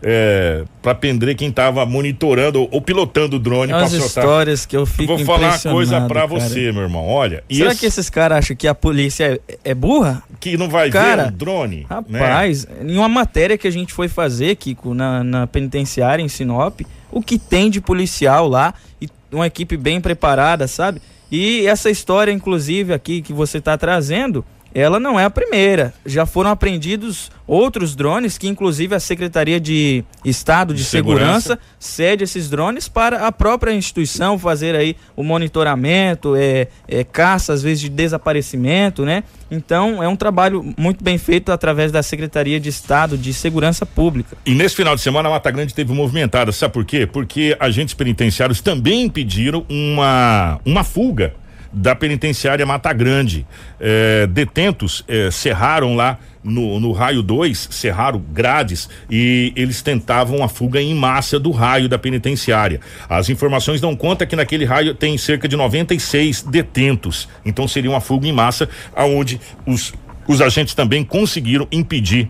[0.04, 5.18] é, para prender quem estava monitorando ou, pilotando o drone As histórias que eu fico
[5.18, 7.08] Vou falar uma coisa para você, meu irmão.
[7.08, 7.80] Olha, será esse...
[7.80, 10.22] que esses caras acham que a polícia é, é burra?
[10.40, 11.88] Que não vai cara, ver o drone?
[12.08, 12.20] Né?
[12.20, 12.92] Rapaz, né?
[12.92, 17.22] em uma matéria que a gente foi fazer, Kiko, na, na penitenciária em Sinop, o
[17.22, 21.02] que tem de policial lá e uma equipe bem preparada, sabe?
[21.32, 25.94] E essa história, inclusive, aqui que você está trazendo, ela não é a primeira.
[26.06, 31.42] Já foram apreendidos outros drones que, inclusive, a Secretaria de Estado de, de Segurança.
[31.42, 31.60] Segurança.
[31.80, 37.62] cede esses drones para a própria instituição fazer aí o monitoramento, é, é, caça, às
[37.62, 39.24] vezes, de desaparecimento, né?
[39.52, 44.36] Então, é um trabalho muito bem feito através da Secretaria de Estado de Segurança Pública.
[44.46, 46.52] E nesse final de semana, a Mata Grande teve movimentada.
[46.52, 47.06] Sabe por quê?
[47.06, 51.36] Porque agentes penitenciários também impediram uma, uma fuga
[51.74, 53.46] da penitenciária Mata Grande.
[53.80, 60.48] É, detentos é, cerraram lá no, no raio 2, cerraram grades e eles tentavam a
[60.48, 62.80] fuga em massa do raio da penitenciária.
[63.10, 67.28] As informações dão conta que naquele raio tem cerca de 96 detentos.
[67.46, 69.94] Então seria uma fuga em massa, aonde os,
[70.28, 72.30] os agentes também conseguiram impedir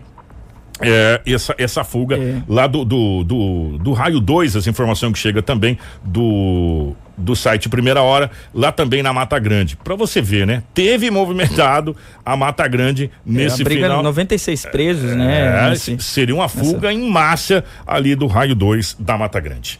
[0.80, 2.42] é, essa, essa fuga é.
[2.48, 7.68] lá do, do, do, do raio 2, as informações que chega também do do site
[7.68, 9.76] Primeira Hora, lá também na Mata Grande.
[9.76, 10.62] Para você ver, né?
[10.72, 14.02] Teve movimentado a Mata Grande nesse é, briga final.
[14.02, 15.70] 96 presos, é, né?
[15.70, 17.00] Nesse, seria uma fuga nessa...
[17.00, 19.78] em massa ali do raio 2 da Mata Grande.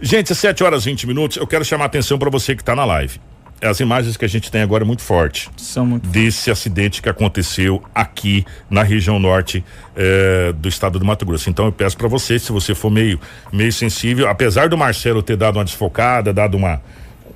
[0.00, 1.36] Gente, 7 horas e 20 minutos.
[1.36, 3.20] Eu quero chamar a atenção para você que está na live.
[3.62, 5.50] As imagens que a gente tem agora é muito forte.
[5.56, 9.64] São muito Desse acidente que aconteceu aqui na região norte
[9.96, 11.50] eh, do estado do Mato Grosso.
[11.50, 13.20] Então eu peço para você, se você for meio,
[13.52, 16.80] meio sensível, apesar do Marcelo ter dado uma desfocada, dado uma,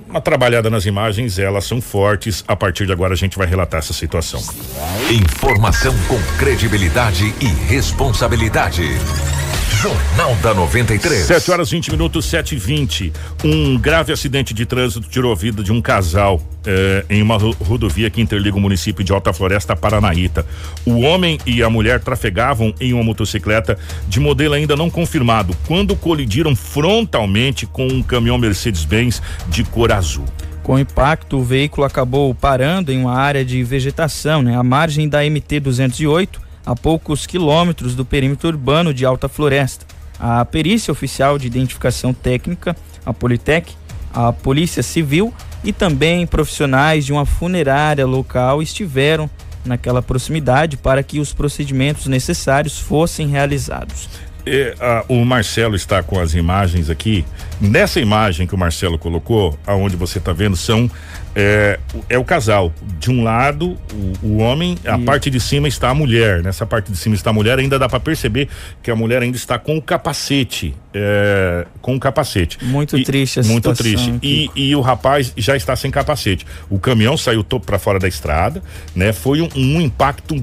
[0.08, 2.42] uma trabalhada nas imagens, elas são fortes.
[2.48, 4.40] A partir de agora a gente vai relatar essa situação.
[5.10, 8.84] Informação com credibilidade e responsabilidade.
[9.88, 11.26] Jornal da 93.
[11.26, 13.12] 7 horas 20 minutos, 7 e 20
[13.44, 17.54] Um grave acidente de trânsito tirou a vida de um casal eh, em uma ro-
[17.60, 20.46] rodovia que interliga o município de Alta Floresta a Paranaíta.
[20.86, 23.76] O homem e a mulher trafegavam em uma motocicleta
[24.08, 30.24] de modelo ainda não confirmado quando colidiram frontalmente com um caminhão Mercedes-Benz de cor azul.
[30.62, 35.06] Com o impacto, o veículo acabou parando em uma área de vegetação, né, à margem
[35.10, 39.84] da MT 208, a poucos quilômetros do perímetro urbano de Alta Floresta.
[40.18, 43.72] A perícia oficial de identificação técnica, a Politec,
[44.12, 49.28] a Polícia Civil e também profissionais de uma funerária local estiveram
[49.64, 54.08] naquela proximidade para que os procedimentos necessários fossem realizados.
[54.46, 57.24] É, ah, o Marcelo está com as imagens aqui.
[57.58, 60.90] Nessa imagem que o Marcelo colocou, aonde você está vendo, são
[61.34, 62.72] é, o- é o casal.
[62.98, 63.76] De um lado,
[64.22, 66.42] o, o homem, a parte de cima está a mulher.
[66.42, 67.58] Nessa parte de cima está a mulher.
[67.58, 68.48] Ainda dá para perceber
[68.82, 70.74] que a mulher ainda está com o capacete.
[70.94, 72.58] é, com o capacete.
[72.64, 74.14] Muito triste a Muito triste.
[74.22, 76.46] E, e o rapaz já está sem capacete.
[76.70, 78.62] O caminhão saiu para fora da estrada,
[78.94, 79.12] né?
[79.12, 80.36] Foi um, um impacto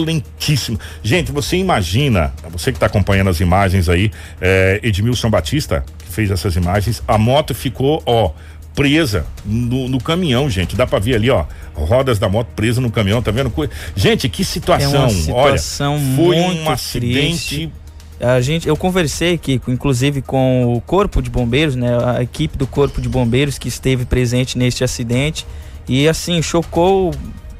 [0.00, 0.78] violentíssimo.
[1.02, 6.30] Gente, você imagina, você que está acompanhando as imagens aí, é, Edmilson Batista, que fez
[6.30, 8.30] essas imagens, a moto ficou, ó,
[8.76, 10.76] presa no, no caminhão, gente.
[10.76, 13.52] Dá para ver ali, ó, rodas da moto presa no caminhão, tá vendo?
[13.96, 14.94] Gente, que situação.
[14.94, 17.48] É uma situação Olha, foi um acidente.
[17.48, 17.72] triste.
[18.20, 21.98] A gente, eu conversei, Kiko, inclusive com o Corpo de Bombeiros, né?
[22.16, 25.46] A equipe do Corpo de Bombeiros que esteve presente neste acidente.
[25.88, 27.14] E assim, chocou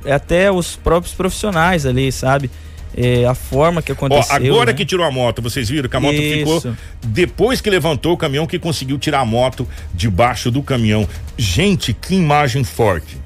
[0.05, 2.50] até os próprios profissionais ali, sabe?
[2.96, 4.35] É, a forma que Ó, aconteceu.
[4.35, 4.72] agora né?
[4.72, 6.61] que tirou a moto, vocês viram que a moto Isso.
[6.61, 11.06] ficou depois que levantou o caminhão que conseguiu tirar a moto debaixo do caminhão.
[11.37, 13.18] Gente, que imagem forte.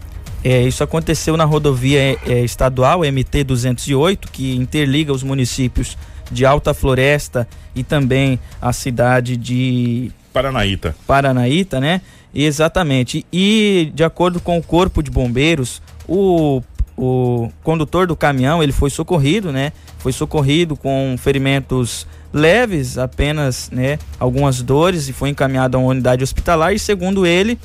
[0.42, 5.96] É, isso aconteceu na rodovia é, estadual MT 208, que interliga os municípios
[6.32, 10.94] de Alta Floresta e também a cidade de Paranaíta.
[11.06, 12.00] Paranaíta, né?
[12.34, 13.26] Exatamente.
[13.32, 16.62] E de acordo com o Corpo de Bombeiros, o,
[17.00, 19.72] o condutor do caminhão, ele foi socorrido, né?
[19.98, 26.22] Foi socorrido com ferimentos leves, apenas, né, algumas dores e foi encaminhado a uma unidade
[26.22, 27.58] hospitalar e segundo ele,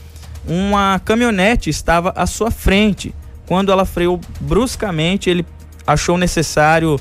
[0.47, 3.13] uma caminhonete estava à sua frente.
[3.45, 5.45] Quando ela freou bruscamente, ele
[5.85, 6.99] achou necessário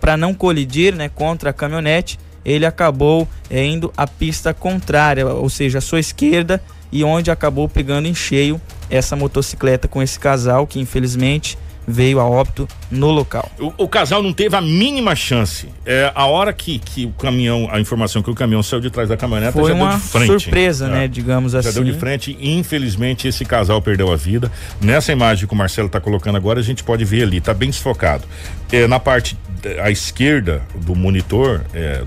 [0.00, 5.48] para não colidir, né, contra a caminhonete, ele acabou eh, indo à pista contrária, ou
[5.48, 10.66] seja, à sua esquerda, e onde acabou pegando em cheio essa motocicleta com esse casal
[10.66, 13.50] que infelizmente veio a óbito no local.
[13.58, 15.68] O, o casal não teve a mínima chance.
[15.84, 19.08] É, a hora que, que o caminhão, a informação que o caminhão saiu de trás
[19.08, 20.26] da caminhoneta Foi já deu uma de frente.
[20.26, 21.72] surpresa, né, digamos já assim.
[21.72, 24.50] deu de frente e infelizmente esse casal perdeu a vida.
[24.80, 27.70] Nessa imagem que o Marcelo está colocando agora, a gente pode ver ali, tá bem
[27.70, 28.24] desfocado.
[28.70, 29.36] É, na parte
[29.82, 32.02] à esquerda do monitor, é,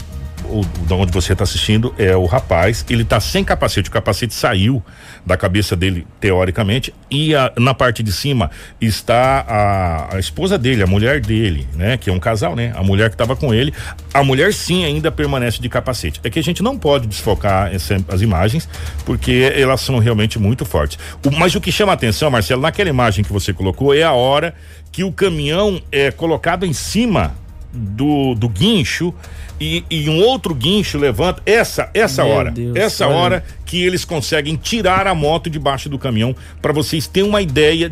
[0.49, 4.33] o, da onde você está assistindo é o rapaz, ele tá sem capacete, o capacete
[4.33, 4.83] saiu
[5.25, 10.83] da cabeça dele, teoricamente, e a- na parte de cima está a, a esposa dele,
[10.83, 11.97] a mulher dele, né?
[11.97, 12.71] Que é um casal, né?
[12.75, 13.73] A mulher que estava com ele,
[14.13, 16.19] a mulher sim ainda permanece de capacete.
[16.23, 18.69] É que a gente não pode desfocar essa- as imagens,
[19.05, 20.97] porque elas são realmente muito fortes.
[21.25, 24.53] O- mas o que chama atenção, Marcelo, naquela imagem que você colocou, é a hora
[24.91, 27.33] que o caminhão é colocado em cima
[27.75, 29.13] do, do guincho
[29.59, 34.03] e, e um outro guincho levanta essa essa Meu hora Deus, essa hora que eles
[34.05, 37.91] conseguem tirar a moto debaixo do caminhão para vocês terem uma ideia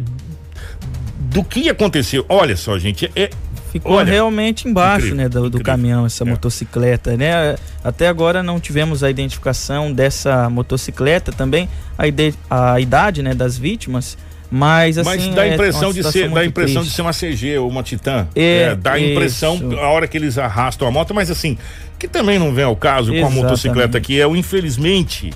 [1.19, 3.29] do que aconteceu olha só gente é
[3.71, 6.05] Ficou olha, realmente embaixo, incrível, né, do, do caminhão, É.
[6.05, 7.55] essa motocicleta, né?
[7.83, 11.67] Até agora não tivemos a identificação dessa motocicleta, também
[11.97, 14.15] a, ide- a idade, né, das vítimas,
[14.55, 16.89] mas assim mas dá a é impressão uma de ser dá impressão triste.
[16.89, 19.79] de ser uma CG ou uma Titan É, dá a impressão isso.
[19.79, 21.57] a hora que eles arrastam a moto mas assim
[21.97, 23.43] que também não vem ao caso com a Exatamente.
[23.43, 25.31] motocicleta que é o infelizmente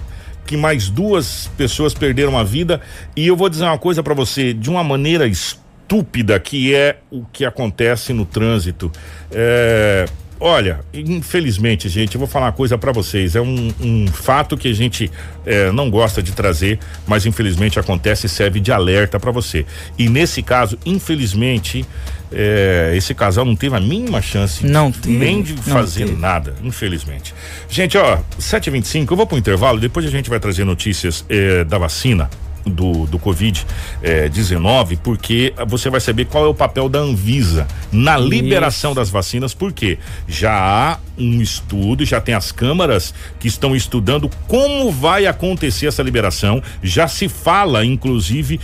[0.46, 2.80] que mais duas pessoas perderam a vida
[3.16, 7.26] e eu vou dizer uma coisa pra você de uma maneira estúpida que é o
[7.34, 8.92] que acontece no trânsito
[9.32, 10.06] é,
[10.40, 14.68] olha infelizmente gente eu vou falar uma coisa pra vocês é um, um fato que
[14.68, 15.12] a gente
[15.46, 19.66] é, não gosta de trazer mas infelizmente acontece e serve de alerta pra você
[19.98, 21.86] e nesse caso infelizmente
[22.32, 26.20] é, esse casal não teve a mínima chance Não teve, nem de fazer teve.
[26.20, 27.34] nada, infelizmente.
[27.70, 31.78] Gente, ó, 7h25, eu vou pro intervalo, depois a gente vai trazer notícias eh, da
[31.78, 32.30] vacina.
[32.70, 38.94] Do, do Covid-19, porque você vai saber qual é o papel da Anvisa na liberação
[38.94, 44.92] das vacinas, porque já há um estudo, já tem as câmaras que estão estudando como
[44.92, 46.62] vai acontecer essa liberação.
[46.84, 48.60] Já se fala, inclusive,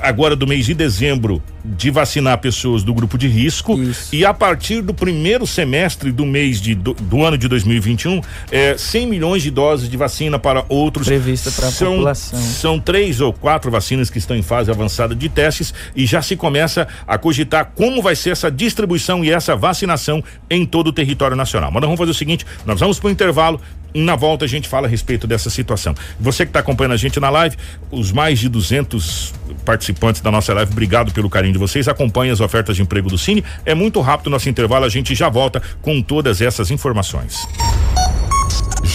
[0.00, 4.14] agora do mês de dezembro de vacinar pessoas do grupo de risco Isso.
[4.14, 8.20] e a partir do primeiro semestre do mês de, do, do ano de 2021
[8.50, 12.40] é, 100 milhões de doses de vacina para outros Prevista para a população.
[12.40, 16.36] são três ou quatro vacinas que estão em fase avançada de testes e já se
[16.36, 21.36] começa a cogitar como vai ser essa distribuição e essa vacinação em todo o território
[21.36, 21.70] nacional.
[21.70, 23.60] Mas nós vamos fazer o seguinte: nós vamos para o intervalo.
[23.98, 25.94] Na volta a gente fala a respeito dessa situação.
[26.20, 27.56] Você que está acompanhando a gente na live,
[27.90, 29.34] os mais de 200
[29.64, 31.88] participantes da nossa live, obrigado pelo carinho de vocês.
[31.88, 33.44] Acompanhe as ofertas de emprego do Cine.
[33.66, 37.44] É muito rápido o nosso intervalo, a gente já volta com todas essas informações.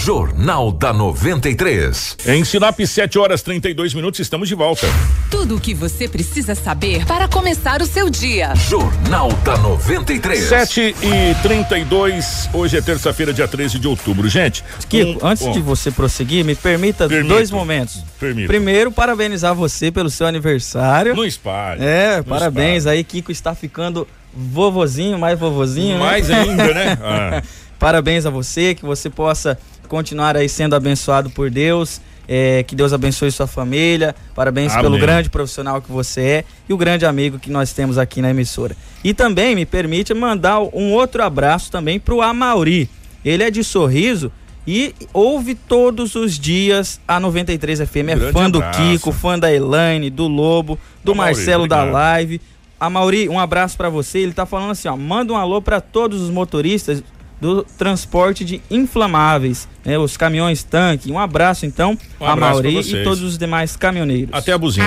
[0.04, 2.18] Jornal da 93.
[2.26, 4.86] Em Sinop, 7 horas 32 minutos, estamos de volta.
[5.30, 8.54] Tudo o que você precisa saber para começar o seu dia.
[8.54, 10.40] Jornal da 93.
[10.40, 14.28] 7 e 32 hoje é terça-feira, dia 13 de outubro.
[14.28, 17.32] Gente, Kiko, um- antes bom, de você prosseguir, me permita Permito.
[17.34, 18.04] dois momentos.
[18.20, 18.48] Permito.
[18.48, 21.16] Primeiro, parabenizar você pelo seu aniversário.
[21.16, 21.82] Não espalhe.
[21.82, 22.98] É, Não parabéns espalhe.
[22.98, 24.06] aí, Kiko está ficando
[24.36, 26.00] vovozinho, mais vovozinho, né?
[26.04, 26.98] Mais ainda, né?
[27.02, 27.42] Ah.
[27.78, 29.58] Parabéns a você, que você possa
[29.88, 32.00] continuar aí sendo abençoado por Deus.
[32.26, 34.14] é, que Deus abençoe sua família.
[34.34, 34.84] Parabéns Amém.
[34.84, 38.30] pelo grande profissional que você é e o grande amigo que nós temos aqui na
[38.30, 38.74] emissora.
[39.02, 42.88] E também me permite mandar um outro abraço também pro Amauri.
[43.24, 44.32] Ele é de sorriso
[44.66, 47.96] e ouve todos os dias a 93 FM.
[48.08, 48.80] É Grande fã do abraço.
[48.80, 51.92] Kiko, fã da Elaine, do Lobo, do Amauri, Marcelo da obrigado.
[51.94, 52.40] Live.
[52.84, 54.18] A Mauri, um abraço pra você.
[54.18, 57.02] Ele tá falando assim, ó, manda um alô pra todos os motoristas
[57.40, 61.10] do transporte de inflamáveis, né, os caminhões tanque.
[61.10, 64.34] Um abraço então Um a Mauri e todos os demais caminhoneiros.
[64.34, 64.86] Até a buzina.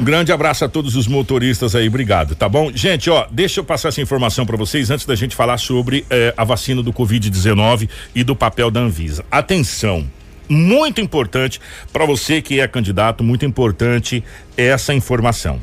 [0.00, 2.72] Um grande abraço a todos os motoristas aí, obrigado, tá bom?
[2.74, 6.32] Gente, ó, deixa eu passar essa informação para vocês antes da gente falar sobre eh,
[6.38, 9.26] a vacina do Covid-19 e do papel da Anvisa.
[9.30, 10.06] Atenção,
[10.48, 11.60] muito importante
[11.92, 14.22] para você que é candidato, muito importante
[14.56, 15.60] essa informação.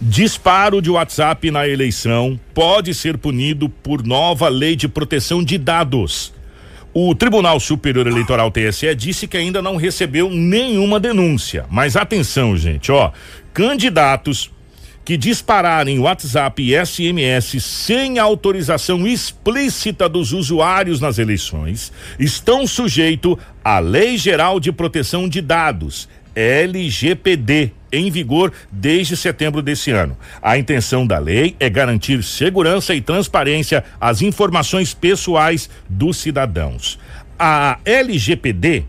[0.00, 6.32] Disparo de WhatsApp na eleição pode ser punido por nova lei de proteção de dados.
[6.92, 11.66] O Tribunal Superior Eleitoral TSE disse que ainda não recebeu nenhuma denúncia.
[11.68, 13.10] Mas atenção, gente, ó.
[13.52, 14.50] Candidatos
[15.04, 23.78] que dispararem WhatsApp e SMS sem autorização explícita dos usuários nas eleições estão sujeitos à
[23.78, 30.16] Lei Geral de Proteção de Dados, LGPD, em vigor desde setembro desse ano.
[30.42, 36.98] A intenção da lei é garantir segurança e transparência às informações pessoais dos cidadãos.
[37.38, 38.84] A LGPD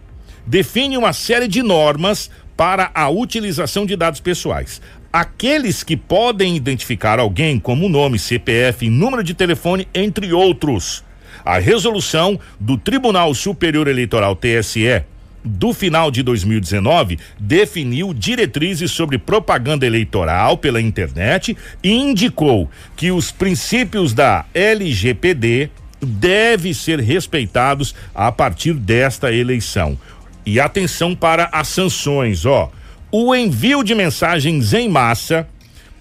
[0.47, 4.81] define uma série de normas para a utilização de dados pessoais.
[5.15, 11.05] Aqueles que podem identificar alguém como nome, CPF, número de telefone, entre outros.
[11.45, 15.05] A resolução do Tribunal Superior Eleitoral TSE
[15.41, 23.31] do final de 2019 definiu diretrizes sobre propaganda eleitoral pela internet e indicou que os
[23.31, 25.69] princípios da LGPD
[26.01, 29.97] devem ser respeitados a partir desta eleição.
[30.45, 32.69] E atenção para as sanções, ó.
[33.17, 35.47] O envio de mensagens em massa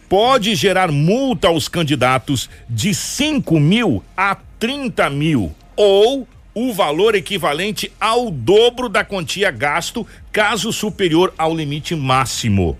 [0.08, 7.92] pode gerar multa aos candidatos de 5 mil a 30 mil ou o valor equivalente
[8.00, 12.76] ao dobro da quantia gasto, caso superior ao limite máximo.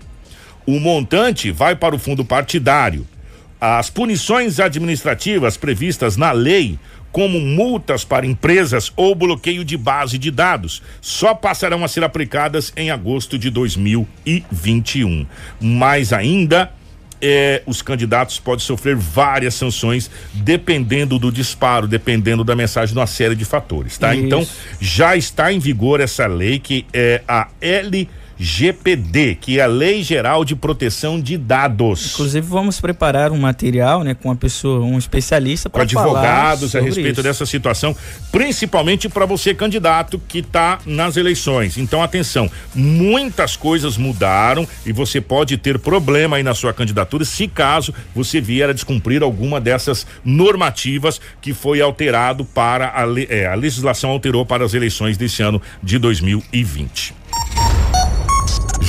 [0.65, 3.07] O montante vai para o fundo partidário.
[3.61, 6.77] As punições administrativas previstas na lei,
[7.15, 12.73] como multas para empresas ou bloqueio de base de dados, só passarão a ser aplicadas
[12.75, 15.25] em agosto de 2021.
[15.61, 16.73] Mais ainda,
[17.21, 23.07] é, os candidatos podem sofrer várias sanções dependendo do disparo, dependendo da mensagem, de uma
[23.07, 24.13] série de fatores, tá?
[24.13, 24.25] Isso.
[24.25, 24.45] Então,
[24.81, 27.47] já está em vigor essa lei que é a
[28.37, 32.13] LGPD, que é a Lei Geral de Proteção de Dados.
[32.13, 36.81] Inclusive vamos preparar um material, né, com uma pessoa, um especialista para falar advogados a
[36.81, 37.23] respeito isso.
[37.23, 37.95] dessa situação,
[38.31, 41.77] principalmente para você candidato que está nas eleições.
[41.77, 47.47] Então atenção, muitas coisas mudaram e você pode ter problema aí na sua candidatura se
[47.47, 53.55] caso você vier a descumprir alguma dessas normativas que foi alterado para a, é, a
[53.55, 57.24] legislação alterou para as eleições desse ano de 2020.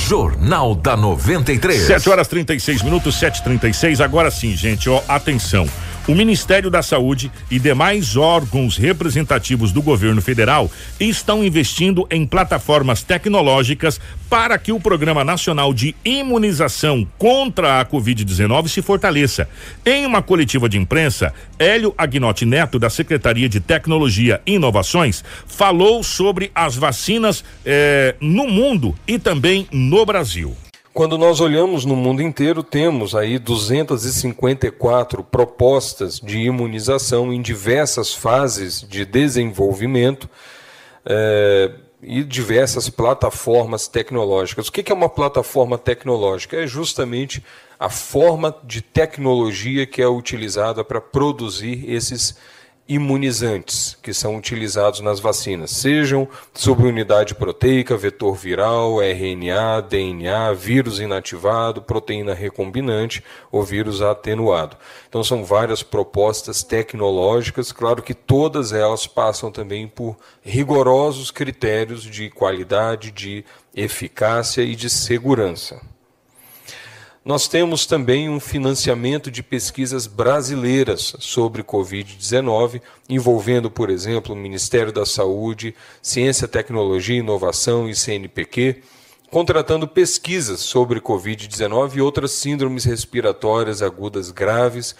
[0.07, 1.81] Jornal da 93.
[1.81, 3.99] 7 horas 36 minutos, 7h36.
[3.99, 5.67] Agora sim, gente, ó, atenção.
[6.07, 13.03] O Ministério da Saúde e demais órgãos representativos do governo federal estão investindo em plataformas
[13.03, 13.99] tecnológicas
[14.29, 19.49] para que o Programa Nacional de Imunização contra a Covid-19 se fortaleça.
[19.85, 26.01] Em uma coletiva de imprensa, Hélio Agnotti Neto, da Secretaria de Tecnologia e Inovações, falou
[26.03, 30.55] sobre as vacinas eh, no mundo e também no Brasil.
[30.97, 38.81] Quando nós olhamos no mundo inteiro, temos aí 254 propostas de imunização em diversas fases
[38.81, 40.27] de desenvolvimento
[41.05, 41.71] é,
[42.01, 44.69] e diversas plataformas tecnológicas.
[44.69, 46.57] O que é uma plataforma tecnológica?
[46.57, 47.43] É justamente
[47.79, 52.35] a forma de tecnologia que é utilizada para produzir esses
[52.87, 60.99] imunizantes que são utilizados nas vacinas, sejam sobre unidade proteica, vetor viral, RNA, DNA, vírus
[60.99, 64.77] inativado, proteína recombinante ou vírus atenuado.
[65.09, 72.29] Então são várias propostas tecnológicas, claro que todas elas passam também por rigorosos critérios de
[72.29, 73.43] qualidade, de
[73.75, 75.81] eficácia e de segurança.
[77.27, 84.93] Nós temos também um financiamento de pesquisas brasileiras sobre Covid-19, envolvendo, por exemplo, o Ministério
[84.93, 88.81] da Saúde, Ciência, Tecnologia Inovação e CNPq,
[89.29, 94.95] contratando pesquisas sobre Covid-19 e outras síndromes respiratórias agudas graves,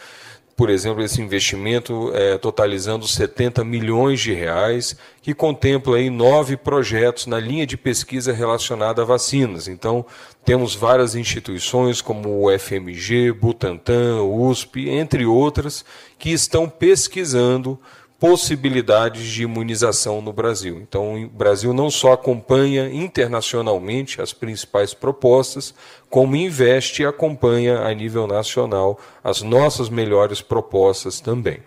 [0.58, 7.28] por exemplo, esse investimento é, totalizando 70 milhões de reais, que contempla aí nove projetos
[7.28, 9.68] na linha de pesquisa relacionada a vacinas.
[9.68, 10.04] Então,
[10.44, 15.86] temos várias instituições como o FMG, Butantan, USP, entre outras,
[16.18, 17.80] que estão pesquisando
[18.20, 20.80] possibilidades de imunização no Brasil.
[20.82, 25.74] Então, o Brasil não só acompanha internacionalmente as principais propostas,
[26.10, 31.60] como investe e acompanha a nível nacional as nossas melhores propostas também.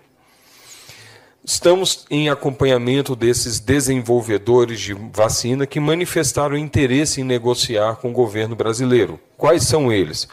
[1.42, 8.54] Estamos em acompanhamento desses desenvolvedores de vacina que manifestaram interesse em negociar com o governo
[8.54, 9.18] brasileiro.
[9.38, 10.28] Quais são eles?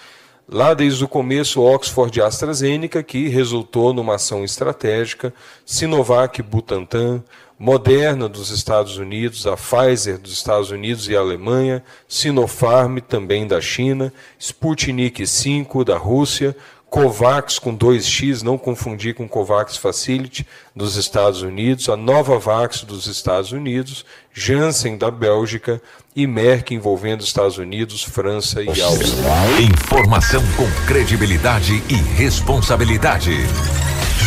[0.49, 5.33] Lá desde o começo, Oxford e AstraZeneca, que resultou numa ação estratégica,
[5.65, 7.21] Sinovac, Butantan,
[7.59, 14.13] Moderna dos Estados Unidos, a Pfizer dos Estados Unidos e Alemanha, Sinopharm também da China,
[14.39, 16.55] Sputnik V da Rússia,
[16.89, 23.51] Covax com 2x, não confundir com Covax Facility dos Estados Unidos, a Novavax dos Estados
[23.51, 25.81] Unidos, Janssen da Bélgica
[26.18, 29.13] e Merck envolvendo Estados Unidos, França e Áustria.
[29.61, 33.32] Informação com credibilidade e responsabilidade.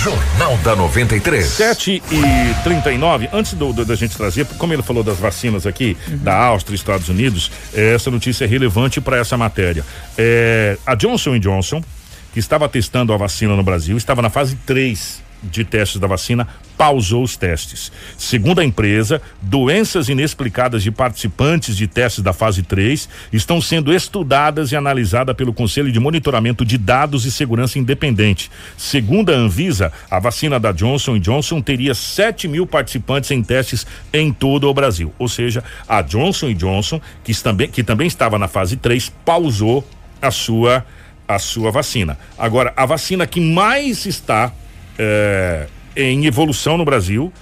[0.04, 1.44] Jornal da 93.
[1.44, 5.96] 7 e 39 Antes do, do, da gente trazer, como ele falou das vacinas aqui,
[6.06, 6.18] uhum.
[6.18, 9.84] da Áustria e Estados Unidos, essa notícia é relevante para essa matéria.
[10.16, 11.82] É, a Johnson Johnson
[12.32, 16.46] que estava testando a vacina no Brasil, estava na fase 3 de testes da vacina,
[16.76, 17.92] pausou os testes.
[18.16, 24.72] Segundo a empresa, doenças inexplicadas de participantes de testes da fase 3 estão sendo estudadas
[24.72, 28.50] e analisadas pelo Conselho de Monitoramento de Dados e Segurança Independente.
[28.76, 34.32] Segundo a Anvisa, a vacina da Johnson Johnson teria 7 mil participantes em testes em
[34.32, 35.12] todo o Brasil.
[35.18, 39.86] Ou seja, a Johnson Johnson, que também, que também estava na fase 3, pausou
[40.20, 40.84] a sua
[41.30, 42.18] a sua vacina.
[42.36, 44.52] Agora, a vacina que mais está
[45.00, 47.32] é, em evolução no Brasil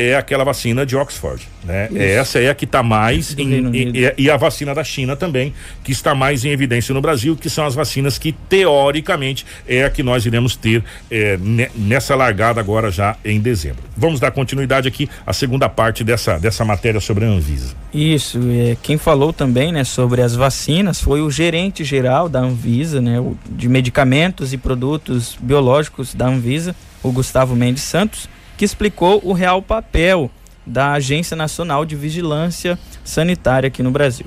[0.00, 1.88] é aquela vacina de Oxford, né?
[1.90, 1.98] Isso.
[1.98, 5.52] Essa é a que está mais em, em, e a vacina da China também,
[5.84, 9.90] que está mais em evidência no Brasil, que são as vacinas que teoricamente é a
[9.90, 11.38] que nós iremos ter é,
[11.74, 13.82] nessa largada agora já em dezembro.
[13.94, 17.74] Vamos dar continuidade aqui à segunda parte dessa dessa matéria sobre a Anvisa.
[17.92, 23.02] Isso, é, quem falou também, né, sobre as vacinas foi o gerente geral da Anvisa,
[23.02, 28.28] né, de medicamentos e produtos biológicos da Anvisa, o Gustavo Mendes Santos
[28.60, 30.30] que explicou o real papel
[30.66, 34.26] da Agência Nacional de Vigilância Sanitária aqui no Brasil.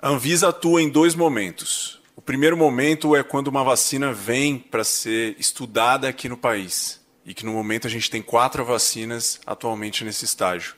[0.00, 2.00] A Anvisa atua em dois momentos.
[2.16, 6.98] O primeiro momento é quando uma vacina vem para ser estudada aqui no país.
[7.26, 10.74] E que no momento a gente tem quatro vacinas atualmente nesse estágio.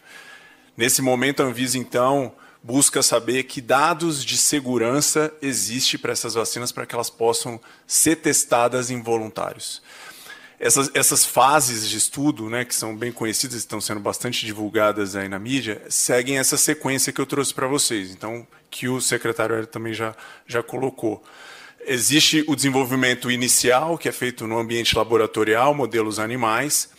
[0.76, 6.72] Nesse momento, a Anvisa, então, busca saber que dados de segurança existe para essas vacinas
[6.72, 9.80] para que elas possam ser testadas em voluntários
[10.60, 15.26] essas, essas fases de estudo, né, que são bem conhecidas, estão sendo bastante divulgadas aí
[15.26, 18.10] na mídia, seguem essa sequência que eu trouxe para vocês.
[18.10, 20.14] Então, que o secretário também já,
[20.46, 21.24] já colocou.
[21.86, 26.90] Existe o desenvolvimento inicial, que é feito no ambiente laboratorial, modelos animais,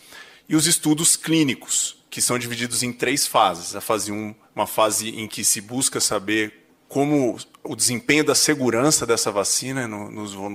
[0.48, 3.76] e os estudos clínicos, que são divididos em três fases.
[3.76, 8.34] A fase 1, um, uma fase em que se busca saber como o desempenho da
[8.34, 10.10] segurança dessa vacina no,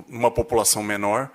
[0.10, 1.32] numa população menor.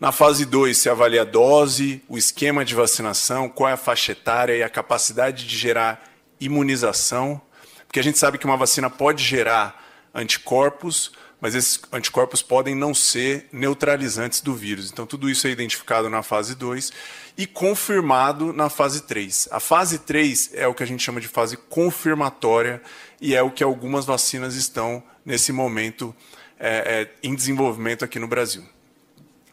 [0.00, 4.12] Na fase 2, se avalia a dose, o esquema de vacinação, qual é a faixa
[4.12, 6.04] etária e a capacidade de gerar
[6.40, 7.40] imunização,
[7.84, 12.94] porque a gente sabe que uma vacina pode gerar anticorpos, mas esses anticorpos podem não
[12.94, 14.88] ser neutralizantes do vírus.
[14.92, 16.92] Então, tudo isso é identificado na fase 2
[17.36, 19.48] e confirmado na fase 3.
[19.50, 22.80] A fase 3 é o que a gente chama de fase confirmatória
[23.20, 26.14] e é o que algumas vacinas estão, nesse momento,
[26.56, 28.64] é, é, em desenvolvimento aqui no Brasil.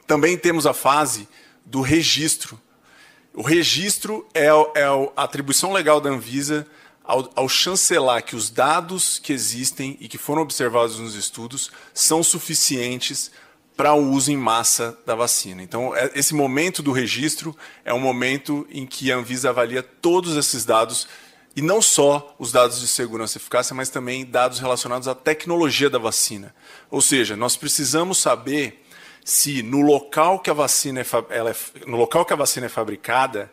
[0.07, 1.27] Também temos a fase
[1.65, 2.59] do registro.
[3.33, 4.45] O registro é,
[4.75, 4.85] é
[5.15, 6.65] a atribuição legal da Anvisa
[7.03, 12.23] ao, ao, chancelar que os dados que existem e que foram observados nos estudos são
[12.23, 13.31] suficientes
[13.75, 15.61] para o uso em massa da vacina.
[15.61, 20.37] Então, é, esse momento do registro é um momento em que a Anvisa avalia todos
[20.37, 21.07] esses dados
[21.55, 25.89] e não só os dados de segurança e eficácia, mas também dados relacionados à tecnologia
[25.89, 26.53] da vacina.
[26.89, 28.84] Ou seja, nós precisamos saber
[29.25, 31.55] se no local que a vacina é, ela é,
[31.87, 33.51] no local que a vacina é fabricada,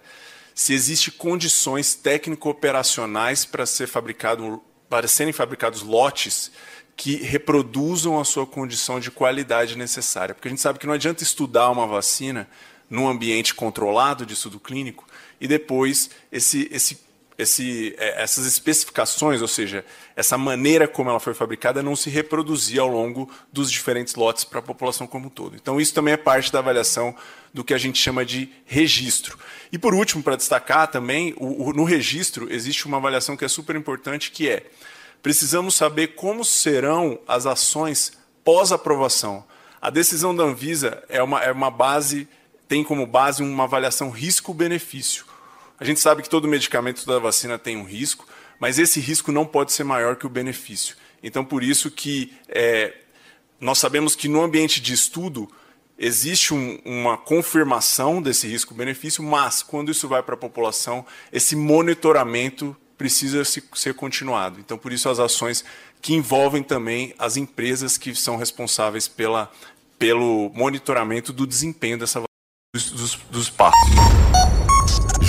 [0.54, 6.52] se existe condições técnico-operacionais para ser fabricado, para serem fabricados lotes
[6.94, 10.34] que reproduzam a sua condição de qualidade necessária.
[10.34, 12.46] Porque a gente sabe que não adianta estudar uma vacina
[12.90, 15.08] num ambiente controlado de estudo clínico
[15.40, 17.00] e depois esse, esse
[17.38, 22.80] esse, é, essas especificações, ou seja, essa maneira como ela foi fabricada, não se reproduzia
[22.82, 25.56] ao longo dos diferentes lotes para a população como um todo.
[25.56, 27.14] Então, isso também é parte da avaliação
[27.52, 29.38] do que a gente chama de registro.
[29.70, 33.48] E, por último, para destacar também, o, o, no registro existe uma avaliação que é
[33.48, 34.66] super importante, que é
[35.22, 38.12] precisamos saber como serão as ações
[38.44, 39.44] pós-aprovação.
[39.80, 42.28] A decisão da Anvisa é uma, é uma base,
[42.68, 45.24] tem como base uma avaliação risco-benefício.
[45.82, 48.24] A gente sabe que todo medicamento da vacina tem um risco,
[48.60, 50.94] mas esse risco não pode ser maior que o benefício.
[51.20, 52.94] Então, por isso que é,
[53.60, 55.50] nós sabemos que no ambiente de estudo
[55.98, 62.76] existe um, uma confirmação desse risco-benefício, mas quando isso vai para a população, esse monitoramento
[62.96, 64.60] precisa se, ser continuado.
[64.60, 65.64] Então, por isso as ações
[66.00, 69.50] que envolvem também as empresas que são responsáveis pela,
[69.98, 72.22] pelo monitoramento do desempenho dessa
[72.72, 74.41] dos, dos, dos passos.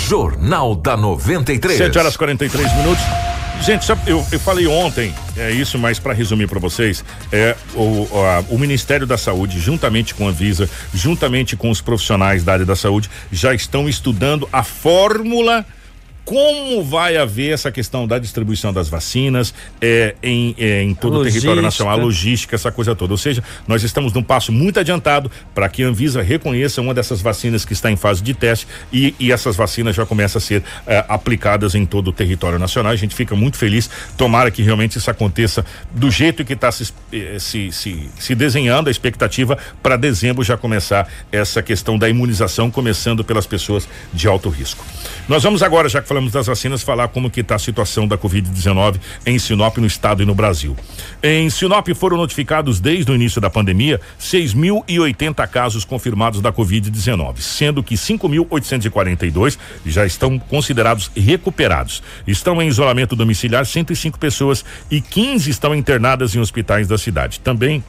[0.08, 1.78] Jornal da 93.
[1.78, 3.02] 7 horas 43 minutos.
[3.62, 7.02] Gente, eu, eu falei ontem, é isso, mas para resumir para vocês,
[7.32, 12.44] é o, a, o Ministério da Saúde, juntamente com a Visa, juntamente com os profissionais
[12.44, 15.64] da área da saúde, já estão estudando a fórmula
[16.24, 21.38] como vai haver essa questão da distribuição das vacinas é, em, é, em todo logística.
[21.38, 23.12] o território nacional, a logística, essa coisa toda.
[23.12, 27.20] Ou seja, nós estamos num passo muito adiantado para que a Anvisa reconheça uma dessas
[27.20, 30.62] vacinas que está em fase de teste e, e essas vacinas já começam a ser
[30.86, 32.92] é, aplicadas em todo o território nacional.
[32.92, 33.90] A gente fica muito feliz.
[34.16, 38.88] Tomara que realmente isso aconteça do jeito que está se, eh, se, se, se desenhando
[38.88, 44.48] a expectativa para dezembro já começar essa questão da imunização, começando pelas pessoas de alto
[44.48, 44.84] risco.
[45.28, 48.16] Nós vamos agora, já que falamos das vacinas, falar como que está a situação da
[48.16, 50.76] Covid-19 em Sinop, no estado e no Brasil.
[51.20, 57.82] Em Sinop foram notificados desde o início da pandemia 6.080 casos confirmados da Covid-19, sendo
[57.82, 62.00] que 5.842 já estão considerados recuperados.
[62.28, 67.40] Estão em isolamento domiciliar 105 pessoas e 15 estão internadas em hospitais da cidade.
[67.40, 67.82] Também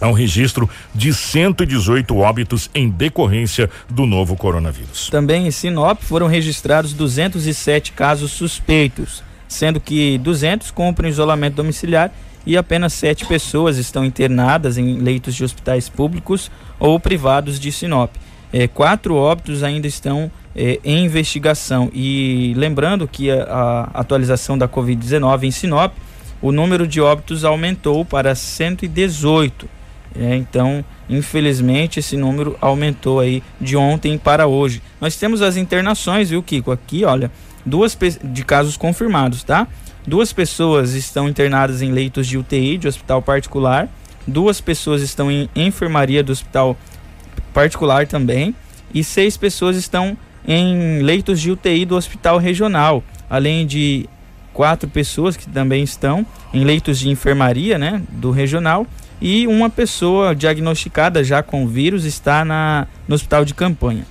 [0.00, 5.08] Há um registro de 118 óbitos em decorrência do novo coronavírus.
[5.08, 12.12] Também em Sinop foram registrados 207 casos suspeitos, sendo que 200 cumprem isolamento domiciliar
[12.46, 18.10] e apenas sete pessoas estão internadas em leitos de hospitais públicos ou privados de Sinop.
[18.52, 21.90] É, quatro óbitos ainda estão é, em investigação.
[21.92, 23.44] E lembrando que a,
[23.94, 25.92] a atualização da Covid-19 em Sinop,
[26.42, 29.68] o número de óbitos aumentou para 118
[30.16, 34.80] é, então, infelizmente, esse número aumentou aí de ontem para hoje.
[35.00, 36.70] Nós temos as internações, viu, Kiko?
[36.70, 37.30] Aqui, olha,
[37.66, 39.66] duas de casos confirmados, tá?
[40.06, 43.88] Duas pessoas estão internadas em leitos de UTI de hospital particular,
[44.26, 46.76] duas pessoas estão em enfermaria do hospital
[47.52, 48.54] particular também,
[48.92, 54.08] e seis pessoas estão em leitos de UTI do hospital regional, além de
[54.52, 58.86] quatro pessoas que também estão em leitos de enfermaria, né, do regional
[59.20, 64.06] e uma pessoa diagnosticada já com vírus está na, no hospital de campanha.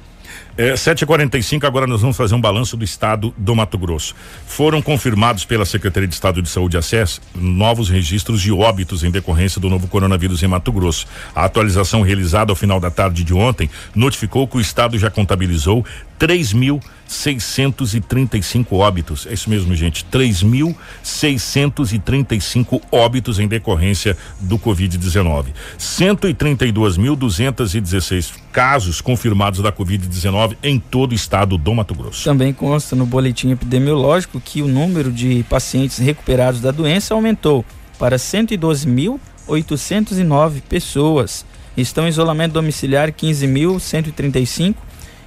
[0.55, 4.15] É, 7h45, agora nós vamos fazer um balanço do estado do Mato Grosso.
[4.45, 9.59] Foram confirmados pela Secretaria de Estado de Saúde Acesso novos registros de óbitos em decorrência
[9.59, 11.07] do novo coronavírus em Mato Grosso.
[11.35, 15.83] A atualização realizada ao final da tarde de ontem notificou que o estado já contabilizou
[16.23, 19.27] 3.635 óbitos.
[19.27, 20.05] É isso mesmo, gente.
[20.05, 25.47] 3.635 óbitos em decorrência do Covid-19.
[25.77, 32.23] 132.216 casos confirmados da Covid-19 em todo o estado do Mato Grosso.
[32.23, 37.65] Também consta no boletim epidemiológico que o número de pacientes recuperados da doença aumentou
[37.99, 41.45] para 112.809 pessoas.
[41.75, 44.75] Estão em isolamento domiciliar 15.135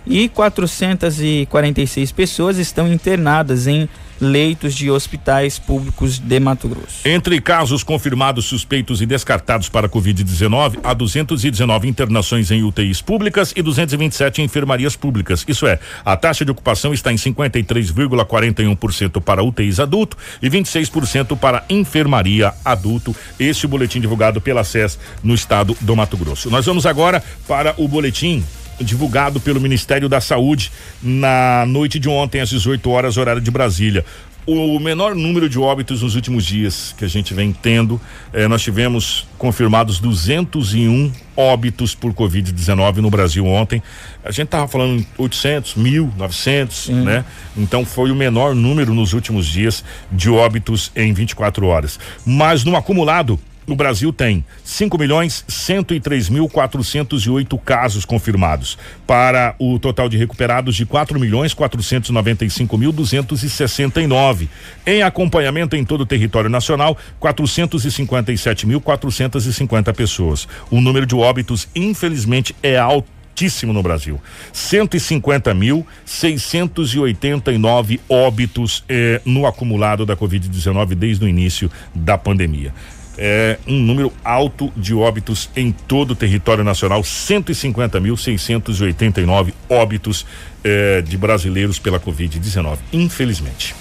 [0.07, 3.89] e 446 pessoas estão internadas em
[4.21, 7.01] leitos de hospitais públicos de Mato Grosso.
[7.05, 13.61] Entre casos confirmados, suspeitos e descartados para Covid-19, há 219 internações em UTIs públicas e
[13.63, 15.45] 227 em enfermarias públicas.
[15.47, 21.63] Isso é, a taxa de ocupação está em 53,41% para UTIs adulto e 26% para
[21.69, 23.15] enfermaria adulto.
[23.39, 26.49] Este é boletim divulgado pela SES no estado do Mato Grosso.
[26.51, 28.43] Nós vamos agora para o boletim
[28.81, 30.71] divulgado pelo Ministério da Saúde
[31.03, 34.05] na noite de ontem, às 18 horas, horário de Brasília.
[34.49, 38.01] O menor número de óbitos nos últimos dias que a gente vem tendo,
[38.33, 43.83] eh, nós tivemos confirmados 201 óbitos por Covid-19 no Brasil ontem.
[44.25, 47.25] A gente estava falando 800, 1.000, 900, né?
[47.57, 51.99] Então foi o menor número nos últimos dias de óbitos em 24 horas.
[52.25, 59.79] Mas no acumulado, o Brasil tem 5 milhões 103 mil 408 casos confirmados, para o
[59.79, 64.49] total de recuperados de 4 milhões 495 mil 269.
[64.87, 70.47] Em acompanhamento em todo o território nacional, 457 mil 450 pessoas.
[70.71, 74.19] O número de óbitos, infelizmente, é alto altíssimo no Brasil.
[74.51, 82.73] 150 mil 689 óbitos eh, no acumulado da Covid-19 desde o início da pandemia
[83.19, 90.25] é um número alto de óbitos em todo o território nacional, 150.689 óbitos
[90.63, 93.75] é, de brasileiros pela Covid-19, infelizmente.